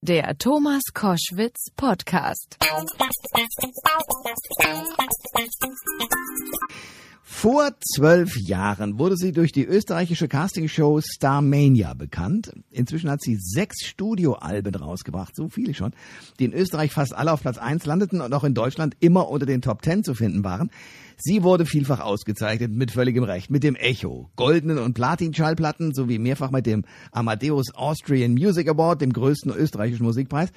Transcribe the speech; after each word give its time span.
Der 0.00 0.38
Thomas 0.38 0.82
Koschwitz 0.94 1.72
Podcast. 1.74 2.56
Vor 7.24 7.70
zwölf 7.80 8.36
Jahren 8.36 9.00
wurde 9.00 9.16
sie 9.16 9.32
durch 9.32 9.50
die 9.50 9.64
österreichische 9.64 10.28
Castingshow 10.28 11.00
Starmania 11.00 11.94
bekannt. 11.94 12.52
Inzwischen 12.70 13.10
hat 13.10 13.22
sie 13.22 13.38
sechs 13.40 13.84
Studioalben 13.84 14.76
rausgebracht, 14.76 15.34
so 15.34 15.48
viele 15.48 15.74
schon, 15.74 15.92
die 16.38 16.44
in 16.44 16.52
Österreich 16.52 16.92
fast 16.92 17.12
alle 17.12 17.32
auf 17.32 17.42
Platz 17.42 17.58
eins 17.58 17.84
landeten 17.84 18.20
und 18.20 18.32
auch 18.32 18.44
in 18.44 18.54
Deutschland 18.54 18.96
immer 19.00 19.28
unter 19.28 19.46
den 19.46 19.62
Top 19.62 19.82
Ten 19.82 20.04
zu 20.04 20.14
finden 20.14 20.44
waren. 20.44 20.70
Sie 21.20 21.42
wurde 21.42 21.66
vielfach 21.66 21.98
ausgezeichnet, 21.98 22.70
mit 22.70 22.92
völligem 22.92 23.24
Recht, 23.24 23.50
mit 23.50 23.64
dem 23.64 23.74
Echo, 23.74 24.30
goldenen 24.36 24.78
und 24.78 24.94
Platin-Schallplatten 24.94 25.92
sowie 25.92 26.20
mehrfach 26.20 26.52
mit 26.52 26.64
dem 26.64 26.84
Amadeus 27.10 27.74
Austrian 27.74 28.34
Music 28.34 28.68
Award, 28.68 29.00
dem 29.00 29.12
größten 29.12 29.52
österreichischen 29.52 30.04
Musikpreis. 30.04 30.50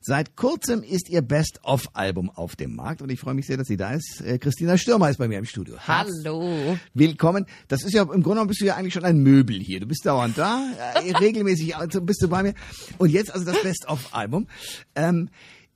Seit 0.00 0.34
kurzem 0.34 0.82
ist 0.82 1.10
ihr 1.10 1.20
Best-of-Album 1.20 2.30
auf 2.30 2.56
dem 2.56 2.74
Markt 2.74 3.02
und 3.02 3.10
ich 3.10 3.20
freue 3.20 3.34
mich 3.34 3.46
sehr, 3.46 3.58
dass 3.58 3.66
sie 3.66 3.76
da 3.76 3.90
ist. 3.90 4.22
Äh, 4.22 4.38
Christina 4.38 4.78
Stürmer 4.78 5.10
ist 5.10 5.18
bei 5.18 5.28
mir 5.28 5.38
im 5.38 5.44
Studio. 5.44 5.76
Hallo. 5.86 6.78
Willkommen. 6.94 7.44
Das 7.68 7.84
ist 7.84 7.92
ja 7.92 8.00
im 8.00 8.08
Grunde 8.08 8.28
genommen 8.28 8.48
bist 8.48 8.62
du 8.62 8.64
ja 8.64 8.76
eigentlich 8.76 8.94
schon 8.94 9.04
ein 9.04 9.18
Möbel 9.18 9.58
hier. 9.58 9.80
Du 9.80 9.86
bist 9.86 10.06
dauernd 10.06 10.38
da, 10.38 10.62
äh, 10.94 11.14
regelmäßig 11.16 11.76
also 11.76 12.00
bist 12.00 12.22
du 12.22 12.28
bei 12.28 12.42
mir. 12.42 12.54
Und 12.96 13.10
jetzt 13.10 13.34
also 13.34 13.44
das 13.44 13.60
Best-of-Album. 13.62 14.46
Ähm, 14.94 15.28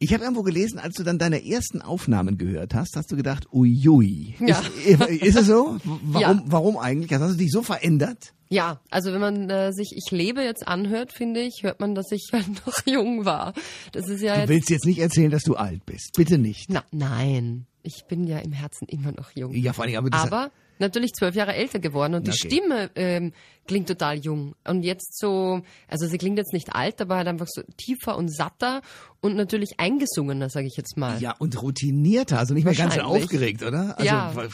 ich 0.03 0.13
habe 0.15 0.25
irgendwo 0.25 0.43
gelesen, 0.43 0.79
als 0.81 0.95
du 0.97 1.03
dann 1.05 1.19
deine 1.19 1.47
ersten 1.47 1.83
Aufnahmen 1.83 2.39
gehört 2.39 2.75
hast, 2.75 2.97
hast 2.97 3.13
du 3.13 3.17
gedacht, 3.17 3.47
uiui. 3.53 4.35
Ja. 4.41 4.61
Ist, 4.85 5.01
ist 5.23 5.37
es 5.37 5.47
so? 5.47 5.77
Warum, 5.85 6.21
Ja. 6.21 6.43
warum 6.47 6.77
eigentlich? 6.79 7.13
Hast 7.13 7.35
du 7.35 7.37
dich 7.37 7.53
so 7.53 7.63
verändert? 7.63 8.33
Ja, 8.49 8.81
also 8.91 9.13
wenn 9.13 9.21
man 9.21 9.49
äh, 9.49 9.73
sich 9.73 9.93
Ich 9.97 10.11
lebe 10.11 10.43
jetzt 10.43 10.67
anhört, 10.67 11.13
finde 11.13 11.41
ich, 11.41 11.63
hört 11.63 11.79
man, 11.79 11.95
dass 11.95 12.11
ich 12.11 12.31
noch 12.67 12.85
jung 12.87 13.25
war. 13.25 13.53
Das 13.93 14.09
ist 14.09 14.23
ja 14.23 14.35
Du 14.35 14.41
jetzt. 14.41 14.49
willst 14.49 14.71
jetzt 14.71 14.87
nicht 14.87 14.99
erzählen, 14.99 15.31
dass 15.31 15.45
du 15.45 15.55
alt 15.55 15.87
bist. 15.87 16.15
Bitte 16.17 16.37
nicht. 16.39 16.67
Na, 16.71 16.83
nein, 16.91 17.67
ich 17.85 18.07
bin 18.09 18.27
ja 18.27 18.39
im 18.39 18.52
Herzen 18.52 18.89
immer 18.89 19.13
noch 19.13 19.30
jung. 19.37 19.52
Ja, 19.55 19.73
vor 19.73 19.85
allem, 19.85 19.95
aber 19.96 20.11
das 20.11 20.23
Aber 20.23 20.51
natürlich 20.81 21.13
zwölf 21.13 21.35
Jahre 21.35 21.55
älter 21.55 21.79
geworden 21.79 22.15
und 22.15 22.27
die 22.27 22.31
Okay. 22.31 22.49
Stimme 22.49 22.91
ähm, 22.95 23.33
klingt 23.67 23.89
total 23.89 24.19
jung. 24.19 24.55
Und 24.67 24.83
jetzt 24.83 25.19
so, 25.19 25.63
also 25.89 26.07
sie 26.07 26.19
klingt 26.19 26.39
jetzt 26.39 26.53
nicht 26.53 26.75
alt, 26.75 27.01
aber 27.01 27.17
halt 27.17 27.29
einfach 27.29 27.47
so 27.49 27.63
tiefer 27.77 28.17
und 28.17 28.35
satter 28.35 28.81
und 29.21 29.37
natürlich 29.37 29.75
eingesungener, 29.79 30.49
sage 30.51 30.67
ich 30.67 30.77
jetzt 30.77 30.97
mal. 30.97 31.21
Ja, 31.21 31.37
und 31.39 31.61
routinierter, 31.63 32.39
also 32.39 32.55
nicht 32.55 32.65
mehr 32.65 32.75
ganz 32.75 32.95
so 32.95 33.03
aufgeregt, 33.03 33.63
oder? 33.63 33.95
Also, 33.99 34.05
Ja. 34.05 34.33
wo- 34.35 34.49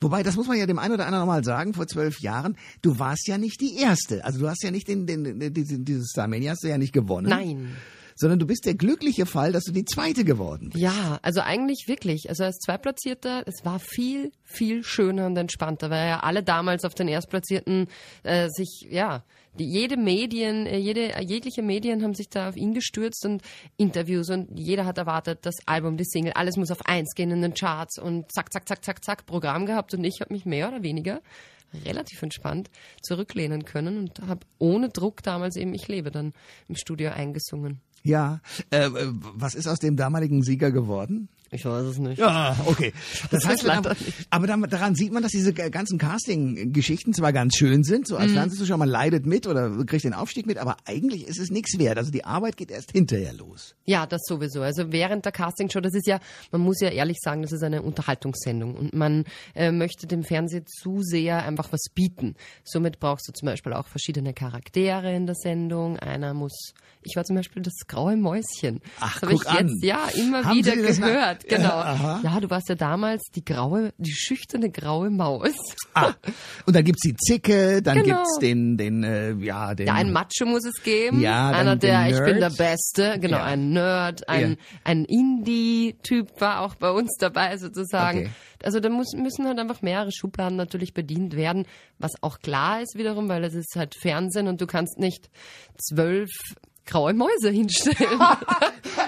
Wobei, 0.00 0.22
das 0.22 0.36
muss 0.36 0.46
man 0.46 0.56
ja 0.58 0.66
dem 0.66 0.78
einen 0.78 0.94
oder 0.94 1.06
anderen 1.06 1.26
nochmal 1.26 1.42
sagen, 1.44 1.74
vor 1.74 1.86
zwölf 1.86 2.20
Jahren, 2.20 2.56
du 2.82 2.98
warst 2.98 3.26
ja 3.26 3.38
nicht 3.38 3.60
die 3.60 3.76
Erste. 3.76 4.24
Also 4.24 4.38
du 4.38 4.48
hast 4.48 4.62
ja 4.62 4.70
nicht 4.70 4.86
den, 4.88 5.06
den, 5.06 5.24
den 5.40 5.52
diesen- 5.52 5.84
dieses 5.84 6.10
Starmania 6.10 6.52
hast 6.52 6.62
du 6.62 6.68
ja 6.68 6.78
nicht 6.78 6.92
gewonnen. 6.92 7.28
Nein. 7.28 7.76
Sondern 8.20 8.38
du 8.38 8.46
bist 8.46 8.66
der 8.66 8.74
glückliche 8.74 9.24
Fall, 9.24 9.50
dass 9.50 9.64
du 9.64 9.72
die 9.72 9.86
Zweite 9.86 10.24
geworden 10.24 10.68
bist. 10.70 10.82
Ja, 10.82 11.18
also 11.22 11.40
eigentlich 11.40 11.84
wirklich. 11.88 12.28
Also 12.28 12.44
als 12.44 12.58
Zweitplatzierter, 12.58 13.44
es 13.46 13.64
war 13.64 13.78
viel, 13.78 14.30
viel 14.44 14.84
schöner 14.84 15.24
und 15.24 15.38
entspannter, 15.38 15.88
weil 15.88 16.06
ja 16.06 16.20
alle 16.20 16.42
damals 16.42 16.84
auf 16.84 16.94
den 16.94 17.08
Erstplatzierten 17.08 17.88
äh, 18.22 18.50
sich, 18.50 18.86
ja, 18.90 19.24
die, 19.58 19.64
jede 19.64 19.96
Medien, 19.96 20.66
äh, 20.66 20.76
jede, 20.76 21.18
jegliche 21.22 21.62
Medien 21.62 22.02
haben 22.02 22.12
sich 22.12 22.28
da 22.28 22.50
auf 22.50 22.58
ihn 22.58 22.74
gestürzt 22.74 23.24
und 23.24 23.40
Interviews 23.78 24.28
und 24.28 24.50
jeder 24.54 24.84
hat 24.84 24.98
erwartet, 24.98 25.38
das 25.42 25.56
Album, 25.64 25.96
die 25.96 26.04
Single, 26.04 26.34
alles 26.34 26.58
muss 26.58 26.70
auf 26.70 26.84
eins 26.84 27.14
gehen 27.14 27.30
in 27.30 27.40
den 27.40 27.54
Charts 27.54 27.98
und 27.98 28.30
zack, 28.30 28.52
zack, 28.52 28.68
zack, 28.68 28.84
zack, 28.84 29.02
zack, 29.02 29.24
Programm 29.24 29.64
gehabt 29.64 29.94
und 29.94 30.04
ich 30.04 30.20
habe 30.20 30.34
mich 30.34 30.44
mehr 30.44 30.68
oder 30.68 30.82
weniger 30.82 31.22
relativ 31.84 32.22
entspannt 32.22 32.70
zurücklehnen 33.02 33.64
können 33.64 33.98
und 33.98 34.20
habe 34.26 34.46
ohne 34.58 34.88
Druck 34.88 35.22
damals 35.22 35.56
eben 35.56 35.74
Ich 35.74 35.88
lebe 35.88 36.10
dann 36.10 36.32
im 36.68 36.76
Studio 36.76 37.10
eingesungen. 37.10 37.80
Ja. 38.02 38.40
Äh, 38.70 38.88
was 38.92 39.54
ist 39.54 39.66
aus 39.66 39.78
dem 39.78 39.96
damaligen 39.96 40.42
Sieger 40.42 40.70
geworden? 40.70 41.28
Ich 41.52 41.64
weiß 41.64 41.82
es 41.84 41.98
nicht. 41.98 42.18
Ja, 42.18 42.56
okay. 42.66 42.92
Das 43.30 43.44
weiß 43.44 43.50
heißt, 43.52 43.62
leider 43.64 43.96
aber 44.30 44.46
dann, 44.46 44.62
daran 44.62 44.94
sieht 44.94 45.12
man, 45.12 45.22
dass 45.22 45.32
diese 45.32 45.52
ganzen 45.52 45.98
Casting-Geschichten 45.98 47.12
zwar 47.12 47.32
ganz 47.32 47.56
schön 47.56 47.82
sind, 47.82 48.06
so 48.06 48.14
Mhm. 48.14 48.20
als 48.20 48.32
Fernsehzuschauer, 48.32 48.76
man 48.78 48.88
leidet 48.88 49.26
mit 49.26 49.46
oder 49.48 49.70
kriegt 49.84 50.04
den 50.04 50.14
Aufstieg 50.14 50.46
mit, 50.46 50.58
aber 50.58 50.76
eigentlich 50.84 51.26
ist 51.26 51.38
es 51.40 51.50
nichts 51.50 51.76
wert. 51.78 51.98
Also 51.98 52.10
die 52.12 52.24
Arbeit 52.24 52.56
geht 52.56 52.70
erst 52.70 52.92
hinterher 52.92 53.32
los. 53.32 53.74
Ja, 53.84 54.06
das 54.06 54.20
sowieso. 54.26 54.62
Also 54.62 54.92
während 54.92 55.24
der 55.24 55.32
Castingshow, 55.32 55.80
das 55.80 55.94
ist 55.94 56.06
ja, 56.06 56.20
man 56.52 56.60
muss 56.60 56.80
ja 56.80 56.88
ehrlich 56.90 57.18
sagen, 57.20 57.42
das 57.42 57.50
ist 57.52 57.62
eine 57.64 57.82
Unterhaltungssendung 57.82 58.76
und 58.76 58.94
man 58.94 59.24
äh, 59.56 59.72
möchte 59.72 60.06
dem 60.06 60.22
Fernsehzuseher 60.22 61.42
einfach 61.44 61.72
was 61.72 61.86
bieten. 61.94 62.36
Somit 62.64 63.00
brauchst 63.00 63.28
du 63.28 63.32
zum 63.32 63.46
Beispiel 63.46 63.72
auch 63.72 63.88
verschiedene 63.88 64.34
Charaktere 64.34 65.14
in 65.14 65.26
der 65.26 65.34
Sendung. 65.34 65.98
Einer 65.98 66.32
muss, 66.34 66.74
ich 67.02 67.16
war 67.16 67.24
zum 67.24 67.36
Beispiel 67.36 67.62
das 67.62 67.74
graue 67.88 68.16
Mäuschen. 68.16 68.80
Ach, 69.00 69.14
das 69.20 69.22
habe 69.22 69.34
ich 69.34 69.48
an. 69.48 69.68
jetzt 69.68 69.82
ja 69.84 70.08
immer 70.14 70.44
Haben 70.44 70.56
wieder 70.58 70.76
das 70.76 70.98
gehört. 70.98 71.39
Ja, 71.48 71.56
Genau. 71.56 71.68
aha. 71.70 72.20
Ja, 72.22 72.40
du 72.40 72.50
warst 72.50 72.68
ja 72.68 72.74
damals 72.74 73.22
die 73.34 73.44
graue, 73.44 73.92
die 73.98 74.12
schüchterne 74.12 74.70
graue 74.70 75.10
Maus. 75.10 75.52
Ah, 75.94 76.14
und 76.66 76.76
dann 76.76 76.84
gibt's 76.84 77.02
die 77.02 77.16
Zicke, 77.16 77.82
dann 77.82 78.02
Genau. 78.02 78.16
gibt's 78.16 78.38
den, 78.40 78.76
den, 78.76 79.02
äh, 79.04 79.32
ja, 79.34 79.74
den. 79.74 79.86
Ja, 79.88 79.94
ein 79.94 80.12
Macho 80.12 80.44
muss 80.46 80.64
es 80.64 80.82
geben. 80.82 81.20
Ja, 81.20 81.50
dann 81.50 81.60
Einer, 81.60 81.76
der, 81.76 82.04
den 82.04 82.12
ich 82.14 82.18
bin 82.20 82.40
der 82.40 82.50
Nerd. 82.50 82.56
Beste. 82.58 83.18
Genau, 83.20 83.38
Ja. 83.38 83.44
ein 83.44 83.70
Nerd, 83.72 84.28
ein, 84.28 84.50
Ja. 84.52 84.56
ein 84.84 85.04
Indie-Typ 85.04 86.40
war 86.40 86.60
auch 86.60 86.74
bei 86.76 86.90
uns 86.90 87.16
dabei 87.18 87.56
sozusagen. 87.56 88.18
Okay. 88.20 88.30
Also 88.62 88.78
da 88.80 88.88
muss, 88.90 89.14
müssen 89.16 89.46
halt 89.46 89.58
einfach 89.58 89.80
mehrere 89.82 90.12
Schubladen 90.12 90.56
natürlich 90.56 90.92
bedient 90.92 91.34
werden, 91.34 91.66
was 91.98 92.12
auch 92.22 92.40
klar 92.40 92.82
ist 92.82 92.96
wiederum, 92.96 93.28
weil 93.28 93.42
es 93.44 93.54
ist 93.54 93.74
halt 93.76 93.94
Fernsehen 93.94 94.48
und 94.48 94.60
du 94.60 94.66
kannst 94.66 94.98
nicht 94.98 95.30
zwölf 95.78 96.30
graue 96.86 97.14
Mäuse 97.14 97.50
hinstellen. 97.50 98.18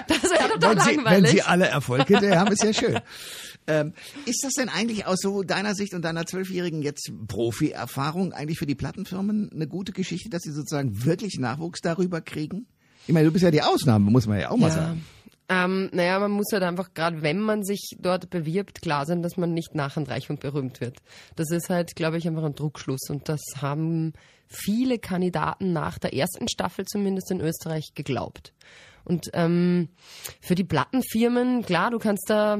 das 0.07 0.23
wäre 0.23 0.49
total 0.53 0.75
wenn 0.75 0.79
sie, 0.79 0.89
wenn 0.89 1.03
langweilig. 1.03 1.31
sie 1.31 1.41
alle 1.41 1.67
Erfolg 1.67 2.07
hinterher 2.07 2.39
haben, 2.39 2.51
ist 2.51 2.63
ja 2.63 2.73
schön. 2.73 2.99
Ähm, 3.65 3.93
ist 4.25 4.43
das 4.43 4.51
denn 4.53 4.67
eigentlich 4.67 5.05
aus 5.05 5.19
so 5.21 5.41
deiner 5.41 5.73
Sicht 5.73 5.93
und 5.93 6.01
deiner 6.03 6.25
zwölfjährigen 6.25 6.81
jetzt 6.81 7.09
Profi-Erfahrung 7.27 8.33
eigentlich 8.33 8.59
für 8.59 8.65
die 8.65 8.75
Plattenfirmen 8.75 9.51
eine 9.53 9.67
gute 9.67 9.93
Geschichte, 9.93 10.29
dass 10.29 10.41
sie 10.41 10.51
sozusagen 10.51 11.05
wirklich 11.05 11.39
Nachwuchs 11.39 11.79
darüber 11.79 12.19
kriegen? 12.19 12.67
Ich 13.07 13.13
meine, 13.13 13.27
du 13.27 13.31
bist 13.31 13.43
ja 13.43 13.51
die 13.51 13.61
Ausnahme, 13.61 14.11
muss 14.11 14.27
man 14.27 14.37
ja 14.37 14.49
auch 14.49 14.57
mal 14.57 14.69
sagen. 14.69 15.05
Ähm, 15.49 15.89
naja, 15.91 16.19
man 16.19 16.31
muss 16.31 16.51
halt 16.53 16.63
einfach, 16.63 16.93
gerade 16.93 17.21
wenn 17.21 17.39
man 17.39 17.63
sich 17.63 17.95
dort 17.99 18.29
bewirbt, 18.29 18.81
klar 18.81 19.05
sein, 19.05 19.21
dass 19.21 19.35
man 19.35 19.53
nicht 19.53 19.75
nach 19.75 19.97
und 19.97 20.09
reich 20.09 20.29
und 20.29 20.39
berühmt 20.39 20.79
wird. 20.79 20.99
Das 21.35 21.51
ist 21.51 21.69
halt, 21.69 21.95
glaube 21.95 22.17
ich, 22.17 22.27
einfach 22.27 22.43
ein 22.43 22.55
Druckschluss. 22.55 23.09
Und 23.09 23.27
das 23.27 23.41
haben 23.61 24.13
viele 24.47 24.99
Kandidaten 24.99 25.73
nach 25.73 25.99
der 25.99 26.13
ersten 26.13 26.47
Staffel 26.47 26.85
zumindest 26.85 27.31
in 27.31 27.41
Österreich 27.41 27.91
geglaubt. 27.93 28.53
Und 29.03 29.29
ähm, 29.33 29.89
für 30.39 30.55
die 30.55 30.63
Plattenfirmen, 30.63 31.63
klar, 31.63 31.91
du 31.91 31.99
kannst 31.99 32.29
da, 32.29 32.59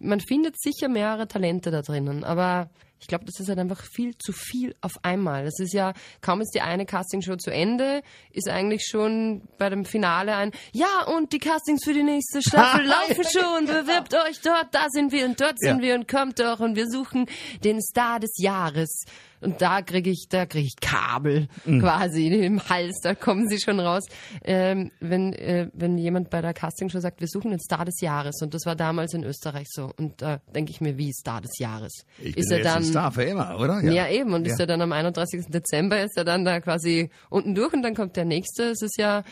man 0.00 0.20
findet 0.20 0.60
sicher 0.60 0.88
mehrere 0.88 1.28
Talente 1.28 1.70
da 1.70 1.82
drinnen, 1.82 2.24
aber 2.24 2.68
ich 3.02 3.08
glaube, 3.08 3.24
das 3.24 3.38
ist 3.40 3.48
halt 3.48 3.58
einfach 3.58 3.82
viel 3.84 4.16
zu 4.16 4.32
viel 4.32 4.74
auf 4.80 4.92
einmal. 5.02 5.44
Das 5.44 5.58
ist 5.58 5.74
ja, 5.74 5.92
kaum 6.20 6.40
ist 6.40 6.54
die 6.54 6.60
eine 6.60 6.86
Castingshow 6.86 7.36
zu 7.36 7.50
Ende, 7.50 8.02
ist 8.30 8.48
eigentlich 8.48 8.86
schon 8.88 9.42
bei 9.58 9.68
dem 9.68 9.84
Finale 9.84 10.34
ein, 10.36 10.52
ja, 10.72 11.04
und 11.14 11.32
die 11.32 11.38
Castings 11.40 11.84
für 11.84 11.92
die 11.94 12.04
nächste 12.04 12.40
Staffel 12.40 12.86
laufen 12.86 13.24
schon, 13.30 13.66
bewirbt 13.66 14.14
euch 14.14 14.40
dort, 14.42 14.68
da 14.72 14.86
sind 14.90 15.12
wir 15.12 15.26
und 15.26 15.40
dort 15.40 15.58
sind 15.58 15.78
Ja. 15.78 15.82
wir 15.82 15.94
und 15.96 16.08
kommt 16.08 16.38
doch 16.38 16.60
und 16.60 16.76
wir 16.76 16.86
suchen 16.88 17.26
den 17.64 17.80
Star 17.82 18.20
des 18.20 18.32
Jahres. 18.38 19.04
Und 19.40 19.60
da 19.60 19.82
kriege 19.82 20.08
ich, 20.08 20.26
da 20.30 20.46
kriege 20.46 20.68
ich 20.68 20.76
Kabel 20.80 21.48
quasi 21.64 22.28
im 22.28 22.62
Hals, 22.68 23.00
da 23.02 23.16
kommen 23.16 23.48
sie 23.48 23.58
schon 23.58 23.80
raus. 23.80 24.04
Ähm, 24.44 24.92
wenn, 25.00 25.32
äh, 25.32 25.68
wenn 25.72 25.98
jemand 25.98 26.30
bei 26.30 26.40
der 26.40 26.54
Castingshow 26.54 27.00
sagt, 27.00 27.20
wir 27.20 27.26
suchen 27.26 27.50
den 27.50 27.58
Star 27.58 27.84
des 27.84 28.00
Jahres, 28.00 28.40
und 28.40 28.54
das 28.54 28.66
war 28.66 28.76
damals 28.76 29.14
in 29.14 29.24
Österreich 29.24 29.66
so, 29.68 29.90
und 29.98 30.22
da 30.22 30.36
denke 30.54 30.70
ich 30.70 30.80
mir, 30.80 30.96
wie 30.96 31.12
Star 31.12 31.40
des 31.40 31.58
Jahres? 31.58 32.04
Ich 32.20 32.36
ist 32.36 32.50
bin 32.50 32.58
er 32.58 32.62
dann, 32.62 32.84
Star 32.92 33.12
für 33.12 33.24
immer, 33.24 33.58
oder? 33.58 33.82
ja. 33.82 34.08
eben, 34.08 34.32
und 34.32 34.46
ist 34.46 34.58
Ja. 34.58 34.64
er 34.64 34.66
dann 34.66 34.80
am 34.82 34.92
31. 34.92 35.46
Dezember, 35.48 36.02
ist 36.02 36.16
er 36.16 36.24
dann 36.24 36.44
da 36.44 36.60
quasi 36.60 37.10
unten 37.30 37.54
durch 37.54 37.72
und 37.72 37.82
dann 37.82 37.94
kommt 37.94 38.16
der 38.16 38.24
nächste. 38.24 38.64
Es 38.70 38.82
ist 38.82 38.98
ja, 38.98 39.24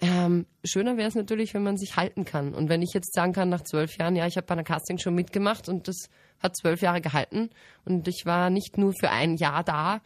ähm, 0.00 0.46
schöner 0.64 0.96
wäre 0.96 1.08
es 1.08 1.14
natürlich, 1.14 1.54
wenn 1.54 1.62
man 1.62 1.76
sich 1.76 1.96
halten 1.96 2.24
kann. 2.24 2.52
Und 2.54 2.68
wenn 2.68 2.82
ich 2.82 2.92
jetzt 2.94 3.14
sagen 3.14 3.32
kann, 3.32 3.48
nach 3.48 3.62
zwölf 3.62 3.96
Jahren, 3.96 4.16
ja, 4.16 4.26
ich 4.26 4.36
habe 4.36 4.46
bei 4.46 4.52
einer 4.52 4.64
Castingshow 4.64 5.10
mitgemacht 5.10 5.68
und 5.68 5.88
das 5.88 6.08
hat 6.40 6.56
zwölf 6.56 6.82
Jahre 6.82 7.00
gehalten 7.00 7.50
und 7.84 8.06
ich 8.08 8.22
war 8.26 8.50
nicht 8.50 8.76
nur 8.76 8.92
für 8.98 9.10
ein 9.10 9.36
Jahr 9.36 9.64
da, 9.64 10.00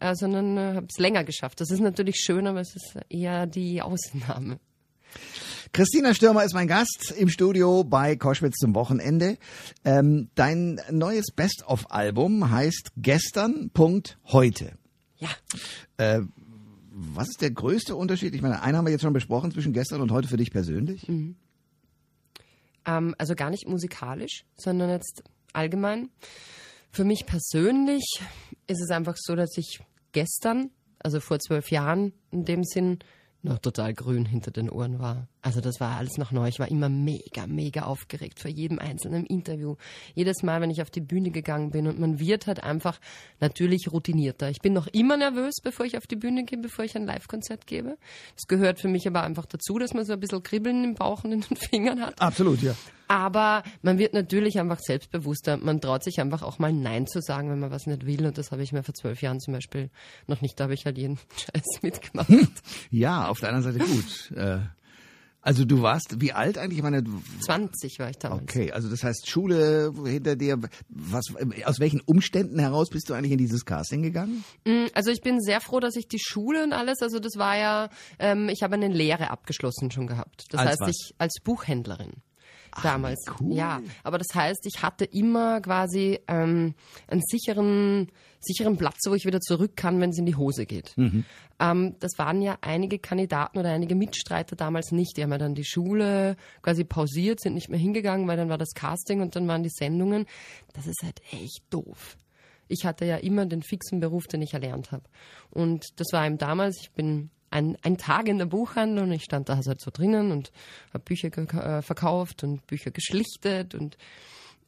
äh, 0.00 0.14
sondern 0.14 0.56
äh, 0.56 0.74
habe 0.76 0.86
es 0.88 0.98
länger 0.98 1.24
geschafft. 1.24 1.60
Das 1.60 1.70
ist 1.70 1.80
natürlich 1.80 2.16
schön, 2.16 2.46
aber 2.46 2.60
es 2.60 2.74
ist 2.74 2.96
eher 3.10 3.46
die 3.46 3.82
Ausnahme. 3.82 4.58
Christina 5.74 6.12
Stürmer 6.12 6.44
ist 6.44 6.52
mein 6.52 6.68
Gast 6.68 7.14
im 7.16 7.30
Studio 7.30 7.82
bei 7.82 8.14
Koschwitz 8.14 8.58
zum 8.58 8.74
Wochenende. 8.74 9.38
Ähm, 9.86 10.28
dein 10.34 10.78
neues 10.90 11.28
Best-of-Album 11.34 12.50
heißt 12.50 12.92
Gestern, 12.98 13.70
Punkt, 13.70 14.18
heute. 14.26 14.76
Ja. 15.16 15.30
Äh, 15.96 16.20
was 16.90 17.30
ist 17.30 17.40
der 17.40 17.52
größte 17.52 17.96
Unterschied? 17.96 18.34
Ich 18.34 18.42
meine, 18.42 18.60
einen 18.60 18.76
haben 18.76 18.84
wir 18.84 18.92
jetzt 18.92 19.00
schon 19.00 19.14
besprochen 19.14 19.50
zwischen 19.50 19.72
gestern 19.72 20.02
und 20.02 20.12
heute 20.12 20.28
für 20.28 20.36
dich 20.36 20.50
persönlich. 20.50 21.08
Ähm, 21.08 21.36
also 23.16 23.34
gar 23.34 23.48
nicht 23.48 23.66
musikalisch, 23.66 24.44
sondern 24.56 24.90
jetzt 24.90 25.22
allgemein. 25.54 26.10
Für 26.90 27.04
mich 27.04 27.24
persönlich 27.24 28.04
ist 28.66 28.82
es 28.82 28.90
einfach 28.90 29.16
so, 29.16 29.36
dass 29.36 29.56
ich 29.56 29.80
gestern, 30.12 30.70
also 30.98 31.18
vor 31.18 31.38
zwölf 31.38 31.70
Jahren 31.70 32.12
in 32.30 32.44
dem 32.44 32.62
Sinn, 32.62 32.98
noch 33.42 33.58
total 33.58 33.92
grün 33.94 34.24
hinter 34.24 34.50
den 34.50 34.70
Ohren 34.70 34.98
war. 34.98 35.28
Also 35.42 35.60
das 35.60 35.80
war 35.80 35.96
alles 35.96 36.18
noch 36.18 36.30
neu. 36.30 36.46
Ich 36.48 36.60
war 36.60 36.70
immer 36.70 36.88
mega, 36.88 37.46
mega 37.48 37.82
aufgeregt 37.82 38.38
vor 38.38 38.50
jedem 38.50 38.78
einzelnen 38.78 39.26
Interview. 39.26 39.74
Jedes 40.14 40.42
Mal, 40.42 40.60
wenn 40.60 40.70
ich 40.70 40.80
auf 40.80 40.90
die 40.90 41.00
Bühne 41.00 41.30
gegangen 41.30 41.70
bin 41.70 41.88
und 41.88 41.98
man 41.98 42.20
wird 42.20 42.46
halt 42.46 42.62
einfach 42.62 43.00
natürlich 43.40 43.90
routinierter. 43.90 44.50
Ich 44.50 44.60
bin 44.60 44.72
noch 44.72 44.86
immer 44.86 45.16
nervös, 45.16 45.56
bevor 45.62 45.84
ich 45.84 45.96
auf 45.96 46.06
die 46.06 46.16
Bühne 46.16 46.44
gehe, 46.44 46.58
bevor 46.58 46.84
ich 46.84 46.94
ein 46.94 47.04
Live-Konzert 47.04 47.66
gebe. 47.66 47.98
Es 48.36 48.46
gehört 48.46 48.78
für 48.78 48.88
mich 48.88 49.06
aber 49.08 49.22
einfach 49.22 49.46
dazu, 49.46 49.78
dass 49.78 49.94
man 49.94 50.04
so 50.04 50.12
ein 50.12 50.20
bisschen 50.20 50.42
Kribbeln 50.42 50.84
im 50.84 50.94
Bauch 50.94 51.24
und 51.24 51.32
in 51.32 51.40
den 51.40 51.56
Fingern 51.70 52.00
hat. 52.00 52.20
Absolut, 52.20 52.62
ja. 52.62 52.76
Aber 53.12 53.62
man 53.82 53.98
wird 53.98 54.14
natürlich 54.14 54.58
einfach 54.58 54.78
selbstbewusster. 54.78 55.58
Man 55.58 55.82
traut 55.82 56.02
sich 56.02 56.18
einfach 56.18 56.42
auch 56.42 56.58
mal 56.58 56.72
Nein 56.72 57.06
zu 57.06 57.20
sagen, 57.20 57.50
wenn 57.50 57.58
man 57.58 57.70
was 57.70 57.86
nicht 57.86 58.06
will. 58.06 58.24
Und 58.24 58.38
das 58.38 58.52
habe 58.52 58.62
ich 58.62 58.72
mir 58.72 58.82
vor 58.82 58.94
zwölf 58.94 59.20
Jahren 59.20 59.38
zum 59.38 59.52
Beispiel 59.52 59.90
noch 60.28 60.40
nicht. 60.40 60.58
Da 60.58 60.64
habe 60.64 60.72
ich 60.72 60.86
halt 60.86 60.96
jeden 60.96 61.18
Scheiß 61.36 61.82
mitgemacht. 61.82 62.30
Ja, 62.90 63.28
auf 63.32 63.40
der 63.40 63.52
anderen 63.52 63.74
Seite 63.78 63.84
gut. 63.84 64.30
Äh, 64.36 64.60
also 65.44 65.64
du 65.64 65.82
warst, 65.82 66.20
wie 66.20 66.32
alt 66.32 66.56
eigentlich? 66.56 66.78
Ich 66.78 66.84
meine, 66.84 67.02
20 67.40 67.98
war 67.98 68.08
ich 68.10 68.16
damals. 68.18 68.42
okay, 68.42 68.70
also 68.70 68.88
das 68.88 69.02
heißt 69.02 69.28
Schule 69.28 69.92
hinter 70.04 70.36
dir. 70.36 70.56
Was, 70.88 71.24
aus 71.64 71.80
welchen 71.80 72.00
Umständen 72.02 72.60
heraus 72.60 72.90
bist 72.90 73.10
du 73.10 73.14
eigentlich 73.14 73.32
in 73.32 73.38
dieses 73.38 73.64
Casting 73.64 74.02
gegangen? 74.02 74.44
Mm, 74.64 74.86
Also 74.94 75.10
ich 75.10 75.20
bin 75.20 75.40
sehr 75.40 75.60
froh, 75.60 75.80
dass 75.80 75.96
ich 75.96 76.06
die 76.06 76.20
Schule 76.20 76.62
und 76.62 76.72
alles, 76.72 77.02
also 77.02 77.18
das 77.18 77.32
war 77.38 77.56
ja, 77.58 77.88
ähm, 78.20 78.48
ich 78.50 78.62
habe 78.62 78.74
eine 78.76 78.86
Lehre 78.86 79.30
abgeschlossen 79.30 79.90
schon 79.90 80.06
gehabt. 80.06 80.44
Das 80.50 80.60
Als 80.60 80.70
heißt, 80.70 80.80
was? 80.82 80.90
ich 80.90 81.14
als 81.18 81.34
Buchhändlerin. 81.42 82.12
Damals. 82.82 83.24
cool. 83.40 83.54
Ja, 83.54 83.80
aber 84.02 84.18
das 84.18 84.34
heißt, 84.34 84.66
ich 84.66 84.82
hatte 84.82 85.04
immer 85.04 85.60
quasi 85.60 86.20
ähm, 86.28 86.74
einen 87.08 87.22
sicheren, 87.22 88.10
sicheren 88.40 88.76
Platz, 88.76 89.00
wo 89.06 89.14
ich 89.14 89.26
wieder 89.26 89.40
zurück 89.40 89.76
kann, 89.76 90.00
wenn 90.00 90.10
es 90.10 90.18
in 90.18 90.26
die 90.26 90.36
Hose 90.36 90.66
geht. 90.66 90.94
Ähm, 91.60 91.96
das 92.00 92.12
waren 92.18 92.40
ja 92.42 92.58
einige 92.60 92.98
Kandidaten 92.98 93.58
oder 93.58 93.70
einige 93.70 93.94
Mitstreiter 93.94 94.56
damals 94.56 94.92
nicht. 94.92 95.16
Die 95.16 95.22
haben 95.22 95.32
ja 95.32 95.38
dann 95.38 95.54
die 95.54 95.64
Schule 95.64 96.36
quasi 96.62 96.84
pausiert, 96.84 97.40
sind 97.40 97.54
nicht 97.54 97.68
mehr 97.68 97.78
hingegangen, 97.78 98.26
weil 98.26 98.36
dann 98.36 98.48
war 98.48 98.58
das 98.58 98.74
Casting 98.74 99.20
und 99.20 99.36
dann 99.36 99.46
waren 99.48 99.62
die 99.62 99.70
Sendungen. 99.70 100.26
Das 100.72 100.86
ist 100.86 101.02
halt 101.02 101.20
echt 101.32 101.62
doof 101.70 102.16
ich 102.72 102.86
hatte 102.86 103.04
ja 103.04 103.16
immer 103.18 103.46
den 103.46 103.62
fixen 103.62 104.00
Beruf, 104.00 104.26
den 104.26 104.42
ich 104.42 104.54
erlernt 104.54 104.92
habe. 104.92 105.04
Und 105.50 106.00
das 106.00 106.08
war 106.12 106.26
eben 106.26 106.38
damals, 106.38 106.80
ich 106.80 106.90
bin 106.92 107.30
ein, 107.52 107.76
ein 107.82 107.96
Tag 107.98 108.28
in 108.28 108.38
der 108.38 108.46
Buchhandlung. 108.46 109.06
Und 109.06 109.12
ich 109.12 109.24
stand 109.24 109.48
da 109.48 109.56
halt 109.56 109.80
so 109.80 109.90
drinnen 109.92 110.32
und 110.32 110.50
habe 110.92 111.04
Bücher 111.04 111.28
äh, 111.28 111.82
verkauft 111.82 112.42
und 112.42 112.66
Bücher 112.66 112.90
geschlichtet 112.90 113.74
und 113.74 113.96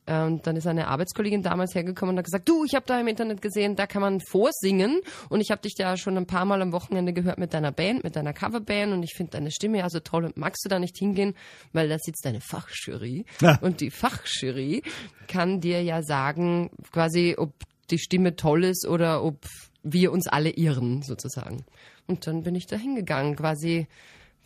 äh, 0.06 0.22
und 0.22 0.46
dann 0.46 0.56
ist 0.56 0.66
eine 0.66 0.88
Arbeitskollegin 0.88 1.42
damals 1.42 1.74
hergekommen 1.74 2.14
und 2.14 2.18
hat 2.18 2.26
gesagt, 2.26 2.48
du, 2.48 2.64
ich 2.64 2.74
habe 2.74 2.86
da 2.86 3.00
im 3.00 3.08
Internet 3.08 3.42
gesehen, 3.42 3.76
da 3.76 3.86
kann 3.86 4.02
man 4.02 4.20
vorsingen. 4.20 5.00
Und 5.28 5.40
ich 5.40 5.50
habe 5.50 5.62
dich 5.62 5.74
ja 5.78 5.96
schon 5.96 6.16
ein 6.16 6.26
paar 6.26 6.44
Mal 6.44 6.60
am 6.62 6.72
Wochenende 6.72 7.12
gehört 7.12 7.38
mit 7.38 7.54
deiner 7.54 7.72
Band, 7.72 8.04
mit 8.04 8.16
deiner 8.16 8.32
Coverband. 8.32 8.92
Und 8.92 9.02
ich 9.02 9.14
finde 9.14 9.32
deine 9.32 9.50
Stimme 9.50 9.78
ja 9.78 9.88
so 9.88 10.00
toll. 10.00 10.24
Und 10.24 10.36
magst 10.36 10.64
du 10.64 10.68
da 10.68 10.78
nicht 10.78 10.96
hingehen, 10.98 11.34
weil 11.72 11.88
da 11.88 11.98
sitzt 11.98 12.26
eine 12.26 12.40
Fachjury. 12.40 13.24
Ja. 13.40 13.58
und 13.60 13.80
die 13.80 13.90
Fachjury 13.90 14.82
kann 15.28 15.60
dir 15.60 15.82
ja 15.82 16.02
sagen, 16.02 16.70
quasi, 16.92 17.34
ob 17.38 17.52
die 17.90 17.98
Stimme 17.98 18.36
toll 18.36 18.64
ist 18.64 18.86
oder 18.86 19.22
ob 19.22 19.38
wir 19.84 20.10
uns 20.10 20.26
alle 20.26 20.50
irren, 20.50 21.02
sozusagen. 21.02 21.64
Und 22.06 22.26
dann 22.26 22.42
bin 22.42 22.54
ich 22.54 22.66
da 22.66 22.76
hingegangen, 22.76 23.36
quasi 23.36 23.86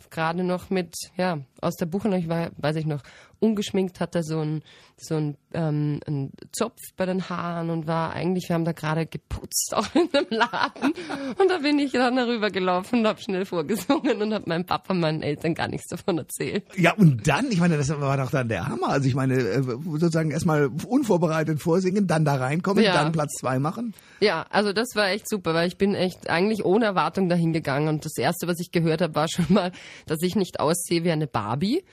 gerade 0.09 0.43
noch 0.43 0.69
mit, 0.69 0.95
ja, 1.17 1.39
aus 1.61 1.75
der 1.75 1.85
Buchhandlung, 1.85 2.21
ich 2.21 2.29
war, 2.29 2.51
weiß 2.57 2.75
ich 2.77 2.85
noch, 2.85 3.01
ungeschminkt, 3.39 3.99
hatte 3.99 4.23
so 4.23 4.39
ein, 4.39 4.63
so 4.97 5.15
ein, 5.15 5.37
ähm, 5.53 5.99
ein 6.07 6.31
Zopf 6.51 6.77
bei 6.97 7.05
den 7.05 7.29
Haaren 7.29 7.69
und 7.69 7.87
war 7.87 8.13
eigentlich, 8.13 8.49
wir 8.49 8.53
haben 8.55 8.65
da 8.65 8.73
gerade 8.73 9.05
geputzt, 9.05 9.73
auch 9.73 9.87
in 9.95 10.09
einem 10.13 10.27
Laden. 10.29 10.93
Und 11.37 11.49
da 11.49 11.57
bin 11.59 11.79
ich 11.79 11.91
dann 11.93 12.15
darüber 12.15 12.49
gelaufen 12.49 12.99
und 12.99 13.07
habe 13.07 13.21
schnell 13.21 13.45
vorgesungen 13.45 14.21
und 14.21 14.33
habe 14.33 14.43
meinem 14.47 14.65
Papa, 14.65 14.93
meinen 14.93 15.21
Eltern 15.21 15.53
gar 15.55 15.67
nichts 15.67 15.87
davon 15.87 16.17
erzählt. 16.17 16.63
Ja, 16.75 16.93
und 16.93 17.27
dann, 17.27 17.49
ich 17.51 17.59
meine, 17.59 17.77
das 17.77 17.89
war 17.89 18.17
doch 18.17 18.31
dann 18.31 18.49
der 18.49 18.67
Hammer. 18.67 18.89
Also 18.89 19.07
ich 19.07 19.15
meine, 19.15 19.35
äh, 19.35 19.61
sozusagen 19.63 20.31
erstmal 20.31 20.69
unvorbereitet 20.87 21.61
vorsingen, 21.61 22.07
dann 22.07 22.25
da 22.25 22.35
reinkommen, 22.35 22.83
Ja. 22.83 22.93
dann 22.93 23.11
Platz 23.11 23.33
zwei 23.39 23.59
machen. 23.59 23.93
Ja, 24.19 24.45
also 24.49 24.73
das 24.73 24.89
war 24.95 25.07
echt 25.09 25.29
super, 25.29 25.53
weil 25.53 25.67
ich 25.67 25.77
bin 25.77 25.95
echt 25.95 26.29
eigentlich 26.29 26.65
ohne 26.65 26.85
Erwartung 26.85 27.29
dahin 27.29 27.53
gegangen 27.53 27.87
und 27.87 28.03
das 28.05 28.17
erste, 28.17 28.47
was 28.47 28.59
ich 28.59 28.71
gehört 28.71 29.01
habe, 29.01 29.15
war 29.15 29.27
schon 29.29 29.45
mal, 29.49 29.71
dass 30.07 30.19
ich 30.21 30.35
nicht 30.35 30.59
aussehe 30.59 31.03
wie 31.05 31.11
eine 31.11 31.27
Barbie. 31.27 31.83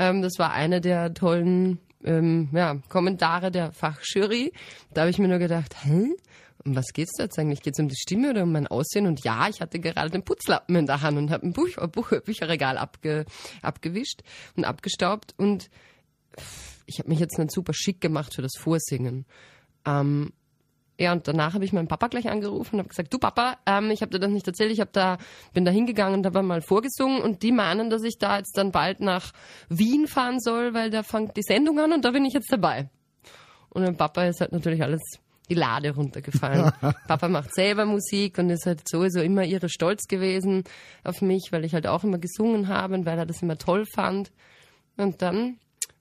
Ähm, 0.00 0.22
das 0.22 0.38
war 0.38 0.52
eine 0.52 0.80
der 0.80 1.12
tollen 1.12 1.78
ähm, 2.04 2.48
ja, 2.52 2.78
Kommentare 2.88 3.50
der 3.50 3.70
Fachjury. 3.70 4.52
Da 4.94 5.02
habe 5.02 5.10
ich 5.10 5.18
mir 5.18 5.28
nur 5.28 5.38
gedacht, 5.38 5.76
hä? 5.84 6.08
Um 6.64 6.74
was 6.74 6.86
geht's 6.94 7.16
da 7.16 7.24
jetzt 7.24 7.38
eigentlich? 7.38 7.60
Geht's 7.60 7.78
um 7.78 7.88
die 7.88 7.96
Stimme 7.96 8.30
oder 8.30 8.44
um 8.44 8.52
mein 8.52 8.66
Aussehen? 8.66 9.06
Und 9.06 9.22
ja, 9.24 9.48
ich 9.48 9.60
hatte 9.60 9.78
gerade 9.78 10.10
den 10.10 10.22
Putzlappen 10.22 10.74
in 10.74 10.86
der 10.86 11.02
Hand 11.02 11.18
und 11.18 11.30
habe 11.30 11.46
ein 11.46 11.52
Buch, 11.52 11.68
Buch, 11.92 12.12
Bücherregal 12.24 12.78
abge, 12.78 13.26
abgewischt 13.60 14.22
und 14.56 14.64
abgestaubt 14.64 15.34
und 15.36 15.68
ich 16.86 16.98
habe 16.98 17.10
mich 17.10 17.18
jetzt 17.18 17.38
nicht 17.38 17.52
super 17.52 17.72
schick 17.74 18.00
gemacht 18.00 18.34
für 18.34 18.42
das 18.42 18.56
Vorsingen. 18.58 19.26
Ähm, 19.86 20.32
ja, 21.00 21.12
und 21.12 21.26
danach 21.26 21.54
habe 21.54 21.64
ich 21.64 21.72
meinen 21.72 21.88
Papa 21.88 22.08
gleich 22.08 22.28
angerufen 22.28 22.74
und 22.74 22.80
habe 22.80 22.90
gesagt, 22.90 23.10
du 23.10 23.18
Papa, 23.18 23.56
ähm, 23.64 23.90
ich 23.90 24.02
habe 24.02 24.10
dir 24.12 24.18
das 24.18 24.30
nicht 24.30 24.46
erzählt, 24.46 24.70
ich 24.70 24.80
hab 24.80 24.92
da, 24.92 25.16
bin 25.54 25.64
da 25.64 25.70
hingegangen 25.70 26.18
und 26.18 26.26
habe 26.26 26.42
mal 26.42 26.60
vorgesungen 26.60 27.22
und 27.22 27.42
die 27.42 27.52
meinen, 27.52 27.88
dass 27.88 28.02
ich 28.02 28.18
da 28.18 28.36
jetzt 28.36 28.58
dann 28.58 28.70
bald 28.70 29.00
nach 29.00 29.32
Wien 29.70 30.06
fahren 30.06 30.40
soll, 30.40 30.74
weil 30.74 30.90
da 30.90 31.02
fängt 31.02 31.38
die 31.38 31.42
Sendung 31.42 31.80
an 31.80 31.94
und 31.94 32.04
da 32.04 32.10
bin 32.10 32.26
ich 32.26 32.34
jetzt 32.34 32.52
dabei. 32.52 32.90
Und 33.70 33.82
mein 33.82 33.96
Papa 33.96 34.24
ist 34.26 34.42
halt 34.42 34.52
natürlich 34.52 34.82
alles 34.82 35.00
die 35.48 35.54
Lade 35.54 35.94
runtergefallen. 35.94 36.70
Papa 37.08 37.28
macht 37.28 37.54
selber 37.54 37.86
Musik 37.86 38.36
und 38.36 38.50
ist 38.50 38.66
halt 38.66 38.86
sowieso 38.86 39.20
immer 39.20 39.46
irre 39.46 39.70
stolz 39.70 40.06
gewesen 40.06 40.64
auf 41.02 41.22
mich, 41.22 41.48
weil 41.50 41.64
ich 41.64 41.72
halt 41.72 41.86
auch 41.86 42.04
immer 42.04 42.18
gesungen 42.18 42.68
habe 42.68 42.92
und 42.92 43.06
weil 43.06 43.16
er 43.16 43.24
das 43.24 43.40
immer 43.40 43.56
toll 43.56 43.86
fand. 43.86 44.30
Und 44.98 45.22
dann 45.22 45.56